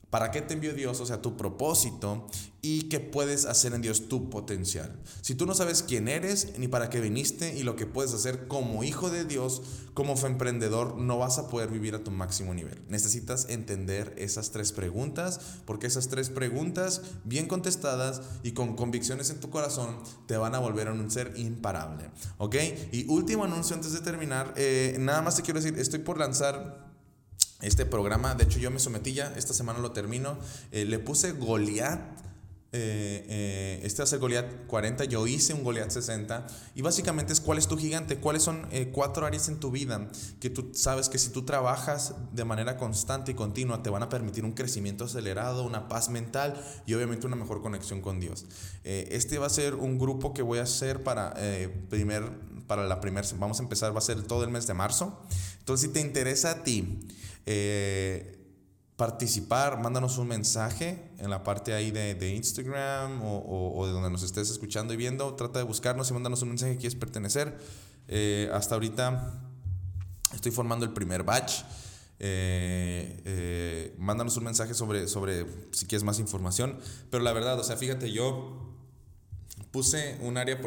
¿Para 0.10 0.32
qué 0.32 0.42
te 0.42 0.54
envió 0.54 0.74
Dios? 0.74 1.02
O 1.02 1.06
sea, 1.06 1.22
tu 1.22 1.36
propósito 1.36 2.28
y 2.62 2.84
qué 2.84 3.00
puedes 3.00 3.46
hacer 3.46 3.74
en 3.74 3.82
Dios, 3.82 4.08
tu 4.08 4.30
potencial. 4.30 4.92
Si 5.22 5.36
tú 5.36 5.46
no 5.46 5.54
sabes 5.54 5.84
quién 5.84 6.08
eres 6.08 6.58
ni 6.58 6.68
para 6.68 6.90
qué 6.90 7.02
viniste 7.02 7.56
y 7.58 7.64
lo 7.64 7.76
que 7.76 7.86
puedes 7.86 8.14
hacer 8.14 8.48
como 8.48 8.84
hijo 8.84 9.10
de 9.10 9.26
Dios, 9.26 9.62
como 9.94 10.16
emprendedor, 10.26 10.98
no 10.98 11.18
vas 11.18 11.38
a 11.40 11.50
poder 11.50 11.70
vivir 11.70 11.94
a 11.96 12.04
tu 12.04 12.12
máximo 12.12 12.54
nivel. 12.54 12.82
Necesitas 12.88 13.48
entender 13.50 14.14
esas 14.18 14.52
tres 14.52 14.72
preguntas 14.72 15.40
porque 15.66 15.88
esas 15.88 16.08
tres 16.08 16.30
preguntas 16.30 17.02
bien 17.24 17.48
contestadas 17.48 18.22
y 18.44 18.52
con 18.52 18.76
convicciones 18.76 19.30
en 19.30 19.40
tu 19.40 19.50
corazón 19.50 19.98
te 20.26 20.38
van 20.38 20.56
a 20.56 20.60
volver 20.60 20.88
a 20.88 20.94
un 20.94 21.12
ser 21.12 21.34
imparable. 21.36 22.10
¿Ok? 22.38 22.56
Y 22.92 23.06
último 23.10 23.44
anuncio 23.44 23.76
antes 23.76 23.92
de 23.92 24.00
terminar, 24.00 24.54
eh, 24.56 24.96
nada 25.00 25.22
más 25.22 25.36
te 25.36 25.42
quiero 25.42 25.60
decir, 25.60 25.78
estoy 25.78 26.00
por 26.00 26.18
lanzar 26.18 26.87
este 27.62 27.86
programa. 27.86 28.36
De 28.36 28.44
hecho, 28.44 28.60
yo 28.60 28.72
me 28.72 28.80
sometí 28.80 29.14
ya, 29.14 29.34
esta 29.36 29.54
semana 29.54 29.80
lo 29.80 29.92
termino. 29.92 30.38
Eh, 30.72 30.86
le 30.86 31.00
puse 31.00 31.32
Goliat 31.32 32.28
eh, 32.74 33.26
eh, 33.30 33.80
este 33.84 34.02
a 34.02 34.06
ser 34.06 34.20
Goliath 34.20 34.68
40, 34.68 35.06
yo 35.06 35.26
hice 35.26 35.54
un 35.54 35.64
Goliath 35.64 35.90
60 35.90 36.48
y 36.76 36.82
básicamente 36.82 37.32
es 37.32 37.40
cuál 37.40 37.58
es 37.58 37.68
tu 37.68 37.78
gigante, 37.78 38.18
cuáles 38.18 38.44
son 38.44 38.68
eh, 38.72 38.92
cuatro 38.94 39.26
áreas 39.26 39.48
en 39.48 39.58
tu 39.58 39.72
vida 39.72 40.12
que 40.42 40.50
tú 40.50 40.72
sabes 40.74 41.08
que 41.08 41.18
si 41.18 41.30
tú 41.30 41.44
trabajas 41.44 42.14
de 42.34 42.44
manera 42.44 42.76
constante 42.76 43.32
y 43.32 43.36
continua 43.36 43.84
te 43.84 43.90
van 43.90 44.04
a 44.04 44.10
permitir 44.10 44.44
un 44.44 44.52
crecimiento 44.52 45.06
acelerado, 45.06 45.66
una 45.66 45.88
paz 45.88 46.10
mental 46.10 46.62
y 46.86 46.94
obviamente 46.94 47.26
una 47.26 47.38
mejor 47.38 47.62
conexión 47.62 48.02
con 48.02 48.20
Dios. 48.20 48.46
este 48.84 49.40
va 49.40 49.48
a 49.48 49.50
ser 49.50 49.74
un 49.74 49.98
grupo 49.98 50.34
que 50.34 50.42
voy 50.42 50.60
a 50.60 50.64
hacer 50.64 51.04
para, 51.04 51.36
primer, 51.90 52.30
para 52.68 52.86
la 52.86 53.00
primera, 53.00 53.26
vamos 53.40 53.62
a 53.62 53.64
empezar, 53.64 53.96
va 53.96 54.00
a 54.00 54.02
ser 54.02 54.24
todo 54.24 54.44
el 54.44 54.50
mes 54.50 54.68
de 54.68 54.74
marzo. 54.74 55.22
Entonces 55.68 55.90
si 55.90 55.94
te 55.94 56.00
interesa 56.00 56.52
a 56.52 56.64
ti, 56.64 56.98
participar, 58.98 59.80
mándanos 59.80 60.18
un 60.18 60.28
mensaje 60.28 61.12
en 61.20 61.30
la 61.30 61.44
parte 61.44 61.74
ahí 61.74 61.92
de, 61.92 62.36
Instagram 62.36 63.22
o, 63.22 63.86
de 63.86 63.92
donde 63.92 64.10
nos 64.10 64.24
estés 64.24 64.50
escuchando 64.50 64.94
y 64.94 64.98
viendo. 64.98 65.36
Trata 65.36 65.60
de 65.60 65.66
buscarnos 65.66 66.10
y 66.10 66.14
mándanos 66.14 66.42
un 66.42 66.50
mensaje 66.50 66.74
que 66.74 66.80
quieres 66.80 66.98
pertenecer. 66.98 67.58
Eh, 68.08 68.50
hasta 68.54 68.76
ahorita 68.76 69.40
estoy 70.34 70.52
formando 70.52 70.86
el 70.86 70.94
primer 70.94 71.24
batch. 71.24 71.62
Eh, 72.20 73.22
eh, 73.26 73.96
mándanos 74.00 74.36
un 74.38 74.46
mensaje 74.46 74.74
sobre, 74.74 75.08
sobre 75.08 75.46
si 75.72 75.86
quieres 75.86 76.04
más 76.04 76.18
información. 76.20 76.80
Pero 77.12 77.24
la 77.24 77.34
verdad, 77.34 77.60
o 77.60 77.64
sea, 77.64 77.78
fíjate, 77.78 78.12
yo 78.12 78.77
puse 79.78 80.18
un 80.22 80.38
área, 80.38 80.60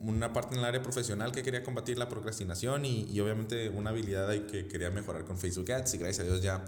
una 0.00 0.32
parte 0.32 0.54
en 0.54 0.58
el 0.58 0.64
área 0.64 0.82
profesional 0.82 1.30
que 1.30 1.44
quería 1.44 1.62
combatir 1.62 1.96
la 1.96 2.08
procrastinación 2.08 2.84
y, 2.84 3.04
y 3.04 3.20
obviamente 3.20 3.68
una 3.68 3.90
habilidad 3.90 4.28
ahí 4.28 4.48
que 4.50 4.66
quería 4.66 4.90
mejorar 4.90 5.24
con 5.24 5.38
Facebook 5.38 5.70
Ads 5.70 5.94
y 5.94 5.98
gracias 5.98 6.26
a 6.26 6.28
Dios 6.28 6.42
ya 6.42 6.64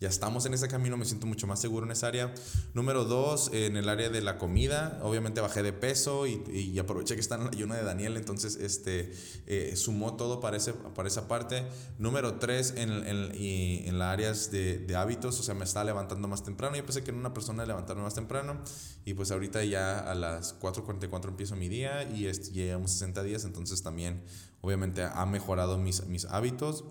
ya 0.00 0.08
estamos 0.08 0.46
en 0.46 0.54
ese 0.54 0.68
camino, 0.68 0.96
me 0.96 1.04
siento 1.04 1.26
mucho 1.26 1.48
más 1.48 1.60
seguro 1.60 1.84
en 1.84 1.90
esa 1.90 2.06
área. 2.06 2.32
Número 2.72 3.04
dos, 3.04 3.50
en 3.52 3.76
el 3.76 3.88
área 3.88 4.08
de 4.08 4.20
la 4.20 4.38
comida, 4.38 5.00
obviamente 5.02 5.40
bajé 5.40 5.64
de 5.64 5.72
peso 5.72 6.26
y, 6.28 6.40
y 6.48 6.78
aproveché 6.78 7.14
que 7.14 7.20
está 7.20 7.34
en 7.34 7.44
la 7.44 7.50
ayuno 7.50 7.74
de 7.74 7.82
Daniel, 7.82 8.16
entonces 8.16 8.56
este, 8.56 9.12
eh, 9.46 9.74
sumó 9.74 10.14
todo 10.14 10.38
para, 10.38 10.56
ese, 10.56 10.72
para 10.72 11.08
esa 11.08 11.26
parte. 11.26 11.66
Número 11.98 12.34
tres, 12.34 12.74
en, 12.76 12.90
en, 12.90 13.32
en 13.34 13.98
las 13.98 14.12
áreas 14.12 14.50
de, 14.52 14.78
de, 14.78 14.94
hábitos, 14.94 15.40
o 15.40 15.42
sea, 15.42 15.54
me 15.54 15.64
estaba 15.64 15.84
levantando 15.84 16.28
más 16.28 16.44
temprano. 16.44 16.76
Yo 16.76 16.84
pensé 16.84 17.02
que 17.02 17.10
era 17.10 17.18
una 17.18 17.34
persona 17.34 17.64
de 17.64 17.66
levantarme 17.66 18.02
más 18.02 18.14
temprano 18.14 18.60
y 19.04 19.14
pues 19.14 19.32
ahorita 19.32 19.64
ya 19.64 19.98
a 19.98 20.14
las 20.14 20.60
4.44 20.60 21.17
empiezo 21.26 21.56
mi 21.56 21.68
día 21.68 22.04
y 22.04 22.30
llevamos 22.52 22.92
60 22.92 23.22
días, 23.22 23.44
entonces 23.44 23.82
también 23.82 24.22
obviamente 24.60 25.02
ha 25.02 25.26
mejorado 25.26 25.78
mis, 25.78 26.06
mis 26.06 26.24
hábitos. 26.26 26.84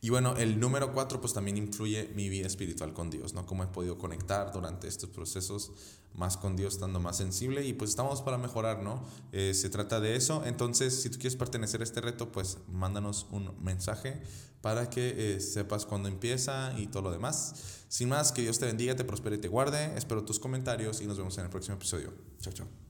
Y 0.00 0.10
bueno, 0.10 0.36
el 0.36 0.60
número 0.60 0.92
cuatro 0.92 1.20
pues 1.20 1.32
también 1.32 1.56
influye 1.56 2.10
mi 2.14 2.28
vida 2.28 2.46
espiritual 2.46 2.92
con 2.92 3.10
Dios, 3.10 3.34
¿no? 3.34 3.46
Cómo 3.46 3.64
he 3.64 3.66
podido 3.66 3.98
conectar 3.98 4.52
durante 4.52 4.88
estos 4.88 5.10
procesos 5.10 5.72
más 6.14 6.36
con 6.36 6.56
Dios, 6.56 6.74
estando 6.74 7.00
más 7.00 7.16
sensible 7.16 7.64
y 7.64 7.72
pues 7.72 7.90
estamos 7.90 8.22
para 8.22 8.38
mejorar, 8.38 8.82
¿no? 8.82 9.04
Eh, 9.32 9.52
se 9.54 9.70
trata 9.70 10.00
de 10.00 10.16
eso. 10.16 10.44
Entonces, 10.44 11.00
si 11.02 11.10
tú 11.10 11.18
quieres 11.18 11.36
pertenecer 11.36 11.80
a 11.80 11.84
este 11.84 12.00
reto, 12.00 12.32
pues 12.32 12.58
mándanos 12.72 13.26
un 13.30 13.52
mensaje 13.62 14.20
para 14.60 14.90
que 14.90 15.36
eh, 15.36 15.40
sepas 15.40 15.86
cuándo 15.86 16.08
empieza 16.08 16.72
y 16.78 16.86
todo 16.88 17.02
lo 17.04 17.12
demás. 17.12 17.84
Sin 17.88 18.08
más, 18.08 18.32
que 18.32 18.42
Dios 18.42 18.58
te 18.58 18.66
bendiga, 18.66 18.96
te 18.96 19.04
prospere 19.04 19.36
y 19.36 19.38
te 19.38 19.48
guarde. 19.48 19.96
Espero 19.96 20.24
tus 20.24 20.38
comentarios 20.38 21.00
y 21.00 21.06
nos 21.06 21.18
vemos 21.18 21.36
en 21.38 21.44
el 21.44 21.50
próximo 21.50 21.76
episodio. 21.76 22.12
Chao, 22.40 22.52
chao. 22.52 22.85